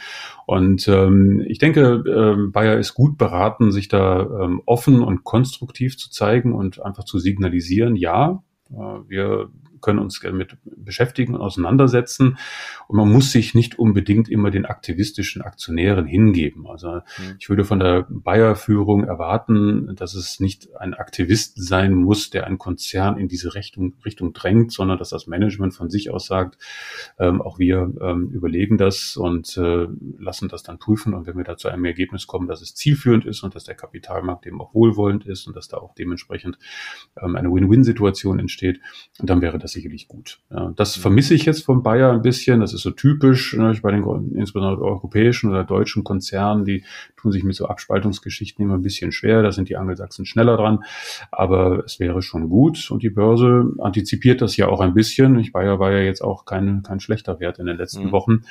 Und 0.46 0.88
ähm, 0.88 1.44
ich 1.48 1.60
denke, 1.60 2.04
ähm, 2.08 2.52
Bayer 2.52 2.78
ist 2.78 2.94
gut 2.94 3.18
beraten, 3.18 3.72
sich 3.72 3.88
da 3.88 4.22
ähm, 4.22 4.62
offen 4.66 5.02
und 5.02 5.24
konstruktiv 5.24 5.98
zu 5.98 6.10
zeigen 6.10 6.54
und 6.54 6.82
einfach 6.82 7.04
zu 7.04 7.20
signalisieren, 7.20 7.96
ja, 7.96 8.44
äh, 8.72 8.76
wir 9.08 9.50
können 9.84 10.00
uns 10.00 10.20
damit 10.20 10.58
beschäftigen 10.64 11.36
und 11.36 11.42
auseinandersetzen. 11.42 12.38
Und 12.88 12.98
man 12.98 13.12
muss 13.12 13.32
sich 13.32 13.54
nicht 13.54 13.78
unbedingt 13.78 14.30
immer 14.30 14.50
den 14.50 14.66
aktivistischen 14.66 15.44
Aktionären 15.44 16.08
hingeben. 16.08 16.66
Also 16.68 16.96
mhm. 16.96 17.36
ich 17.38 17.50
würde 17.50 17.66
von 17.66 17.80
der 17.80 18.08
Bayer-Führung 18.10 19.04
erwarten, 19.04 19.96
dass 19.96 20.16
es 20.16 20.40
nicht 20.40 20.76
ein 20.78 20.94
Aktivist 20.94 21.54
sein 21.62 21.94
muss, 21.94 22.30
der 22.30 22.48
einen 22.48 22.58
Konzern 22.58 23.18
in 23.18 23.28
diese 23.28 23.54
Richtung, 23.54 23.94
Richtung 24.06 24.34
drängt, 24.34 24.72
sondern 24.72 24.98
dass 24.98 25.10
das 25.10 25.28
Management 25.28 25.76
von 25.76 25.90
sich 25.90 26.10
aus 26.10 26.26
sagt, 26.26 26.58
ähm, 27.20 27.42
auch 27.42 27.60
wir 27.60 27.94
ähm, 28.02 28.30
überlegen 28.30 28.78
das 28.78 29.18
und 29.18 29.58
äh, 29.58 29.88
lassen 30.18 30.48
das 30.48 30.64
dann 30.64 30.80
prüfen. 30.80 31.14
Und 31.14 31.28
wenn 31.28 31.38
wir 31.38 31.44
da 31.44 31.58
zu 31.58 31.68
einem 31.68 31.86
Ergebnis 31.86 32.26
kommen, 32.26 32.48
dass 32.48 32.62
es 32.62 32.74
zielführend 32.74 33.26
ist 33.26 33.44
und 33.44 33.54
dass 33.54 33.66
der 33.66 33.76
Kapitalmarkt 33.76 34.48
eben 34.48 34.62
auch 34.62 34.74
wohlwollend 34.74 35.26
ist 35.26 35.46
und 35.46 35.56
dass 35.56 35.68
da 35.68 35.78
auch 35.78 35.94
dementsprechend 35.94 36.58
ähm, 37.22 37.36
eine 37.36 37.52
Win-Win-Situation 37.52 38.40
entsteht, 38.40 38.80
dann 39.20 39.42
wäre 39.42 39.60
das 39.60 39.73
sicherlich 39.74 40.08
gut. 40.08 40.40
Ja, 40.50 40.72
das 40.76 40.96
vermisse 40.96 41.34
ich 41.34 41.46
jetzt 41.46 41.66
von 41.66 41.84
Bayer 41.84 42.12
ein 42.12 42.22
bisschen. 42.22 42.62
Das 42.62 42.74
ist 42.74 42.82
so 42.82 42.92
typisch 42.92 43.54
ne, 43.56 43.78
bei 43.82 43.92
den 43.92 44.04
insbesondere 44.36 44.82
europäischen 44.82 45.50
oder 45.50 45.64
deutschen 45.64 46.04
Konzernen, 46.04 46.66
die 46.66 46.84
tun 47.18 47.32
sich 47.32 47.44
mit 47.44 47.56
so 47.56 47.68
Abspaltungsgeschichten 47.68 48.64
immer 48.64 48.76
ein 48.76 48.82
bisschen 48.82 49.12
schwer. 49.12 49.42
Da 49.42 49.52
sind 49.52 49.70
die 49.70 49.76
Angelsachsen 49.76 50.26
schneller 50.26 50.56
dran. 50.56 50.84
Aber 51.32 51.84
es 51.86 52.00
wäre 52.00 52.22
schon 52.22 52.50
gut. 52.50 52.90
Und 52.90 53.04
die 53.04 53.10
Börse 53.10 53.74
antizipiert 53.80 54.42
das 54.42 54.56
ja 54.56 54.68
auch 54.68 54.80
ein 54.80 54.94
bisschen. 54.94 55.38
Ich 55.40 55.52
Bayer 55.52 55.80
war 55.80 55.92
ja 55.92 56.00
jetzt 56.00 56.22
auch 56.22 56.46
kein, 56.46 56.84
kein 56.84 57.00
schlechter 57.00 57.40
Wert 57.40 57.60
in 57.60 57.66
den 57.66 57.78
letzten 57.78 58.06
mhm. 58.06 58.12
Wochen. 58.12 58.42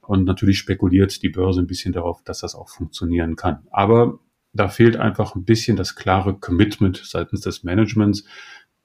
Und 0.00 0.24
natürlich 0.24 0.58
spekuliert 0.58 1.22
die 1.22 1.30
Börse 1.30 1.60
ein 1.60 1.66
bisschen 1.66 1.92
darauf, 1.92 2.22
dass 2.22 2.40
das 2.40 2.54
auch 2.54 2.68
funktionieren 2.68 3.34
kann. 3.34 3.66
Aber 3.72 4.20
da 4.56 4.68
fehlt 4.68 4.96
einfach 4.96 5.34
ein 5.34 5.44
bisschen 5.44 5.76
das 5.76 5.94
klare 5.94 6.34
Commitment 6.34 7.02
seitens 7.04 7.42
des 7.42 7.62
Managements. 7.62 8.24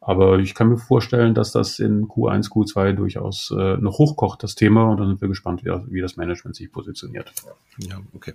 Aber 0.03 0.39
ich 0.39 0.55
kann 0.55 0.67
mir 0.67 0.79
vorstellen, 0.79 1.35
dass 1.35 1.51
das 1.51 1.77
in 1.77 2.07
Q1, 2.07 2.49
Q2 2.49 2.93
durchaus 2.93 3.53
äh, 3.55 3.77
noch 3.77 3.99
hochkocht, 3.99 4.41
das 4.41 4.55
Thema. 4.55 4.89
Und 4.89 4.99
dann 4.99 5.07
sind 5.07 5.21
wir 5.21 5.27
gespannt, 5.27 5.63
wie, 5.63 5.69
wie 5.93 6.01
das 6.01 6.17
Management 6.17 6.55
sich 6.55 6.71
positioniert. 6.71 7.31
Ja, 7.77 8.01
okay. 8.13 8.33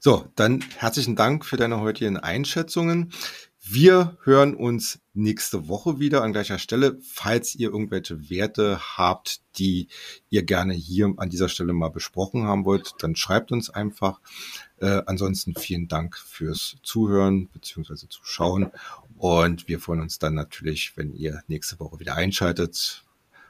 So, 0.00 0.26
dann 0.34 0.64
herzlichen 0.76 1.14
Dank 1.14 1.44
für 1.44 1.56
deine 1.56 1.80
heutigen 1.80 2.16
Einschätzungen. 2.16 3.12
Wir 3.66 4.18
hören 4.24 4.54
uns 4.54 5.00
nächste 5.14 5.68
Woche 5.68 5.98
wieder 5.98 6.22
an 6.22 6.32
gleicher 6.32 6.58
Stelle. 6.58 6.98
Falls 7.00 7.54
ihr 7.54 7.70
irgendwelche 7.70 8.28
Werte 8.28 8.78
habt, 8.98 9.40
die 9.56 9.88
ihr 10.28 10.42
gerne 10.42 10.74
hier 10.74 11.14
an 11.16 11.30
dieser 11.30 11.48
Stelle 11.48 11.72
mal 11.72 11.88
besprochen 11.88 12.42
haben 12.42 12.66
wollt, 12.66 12.92
dann 12.98 13.16
schreibt 13.16 13.52
uns 13.52 13.70
einfach. 13.70 14.20
Äh, 14.80 15.02
ansonsten 15.06 15.54
vielen 15.54 15.88
Dank 15.88 16.18
fürs 16.18 16.76
Zuhören 16.82 17.46
bzw. 17.48 18.06
Zuschauen. 18.08 18.70
Und 19.24 19.68
wir 19.68 19.80
freuen 19.80 20.02
uns 20.02 20.18
dann 20.18 20.34
natürlich, 20.34 20.98
wenn 20.98 21.14
ihr 21.14 21.40
nächste 21.46 21.80
Woche 21.80 21.98
wieder 21.98 22.14
einschaltet. 22.14 23.06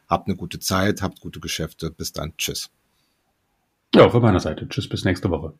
Habt 0.08 0.28
eine 0.28 0.36
gute 0.36 0.60
Zeit, 0.60 1.02
habt 1.02 1.18
gute 1.20 1.40
Geschäfte. 1.40 1.90
Bis 1.90 2.12
dann. 2.12 2.32
Tschüss. 2.36 2.70
Ja, 3.92 4.08
von 4.08 4.22
meiner 4.22 4.38
Seite. 4.38 4.68
Tschüss, 4.68 4.88
bis 4.88 5.04
nächste 5.04 5.30
Woche. 5.30 5.54